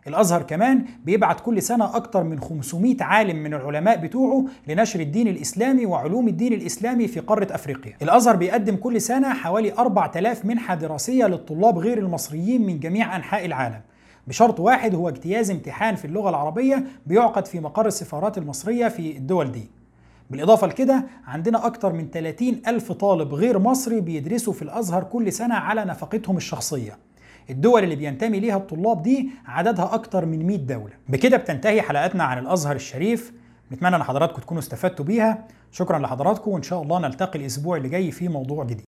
الأزهر 0.06 0.42
كمان 0.42 0.84
بيبعت 1.04 1.40
كل 1.40 1.62
سنة 1.62 1.96
أكتر 1.96 2.24
من 2.24 2.40
500 2.40 2.96
عالم 3.00 3.36
من 3.36 3.54
العلماء 3.54 3.96
بتوعه 3.96 4.44
لنشر 4.68 5.00
الدين 5.00 5.28
الإسلامي 5.28 5.86
وعلوم 5.86 6.28
الدين 6.28 6.52
الإسلامي 6.52 7.08
في 7.08 7.20
قارة 7.20 7.54
أفريقيا. 7.54 7.96
الأزهر 8.02 8.36
بيقدم 8.36 8.76
كل 8.76 9.00
سنة 9.00 9.34
حوالي 9.34 9.72
4000 9.72 10.44
منحة 10.44 10.74
دراسية 10.74 11.26
للطلاب 11.26 11.78
غير 11.78 11.98
المصريين 11.98 12.66
من 12.66 12.80
جميع 12.80 13.16
أنحاء 13.16 13.44
العالم. 13.46 13.80
بشرط 14.26 14.60
واحد 14.60 14.94
هو 14.94 15.08
اجتياز 15.08 15.50
امتحان 15.50 15.94
في 15.94 16.04
اللغة 16.04 16.30
العربية 16.30 16.84
بيعقد 17.06 17.46
في 17.46 17.60
مقر 17.60 17.86
السفارات 17.86 18.38
المصرية 18.38 18.88
في 18.88 19.16
الدول 19.16 19.52
دي. 19.52 19.70
بالإضافة 20.30 20.66
لكده 20.66 21.04
عندنا 21.26 21.66
أكتر 21.66 21.92
من 21.92 22.10
30 22.10 22.62
ألف 22.68 22.92
طالب 22.92 23.34
غير 23.34 23.58
مصري 23.58 24.00
بيدرسوا 24.00 24.52
في 24.52 24.62
الأزهر 24.62 25.04
كل 25.04 25.32
سنة 25.32 25.54
على 25.54 25.84
نفقتهم 25.84 26.36
الشخصية 26.36 26.98
الدول 27.50 27.84
اللي 27.84 27.96
بينتمي 27.96 28.40
ليها 28.40 28.56
الطلاب 28.56 29.02
دي 29.02 29.30
عددها 29.46 29.94
أكتر 29.94 30.26
من 30.26 30.46
100 30.46 30.56
دولة. 30.56 30.92
بكده 31.08 31.36
بتنتهي 31.36 31.82
حلقتنا 31.82 32.24
عن 32.24 32.38
الأزهر 32.38 32.76
الشريف. 32.76 33.32
نتمنى 33.72 33.96
إن 33.96 34.02
حضراتكم 34.02 34.42
تكونوا 34.42 34.62
استفدتوا 34.62 35.04
بيها. 35.04 35.44
شكرا 35.72 35.98
لحضراتكم 35.98 36.50
وإن 36.50 36.62
شاء 36.62 36.82
الله 36.82 36.98
نلتقي 36.98 37.38
الأسبوع 37.38 37.76
اللي 37.76 37.88
جاي 37.88 38.10
في 38.10 38.28
موضوع 38.28 38.64
جديد. 38.64 38.82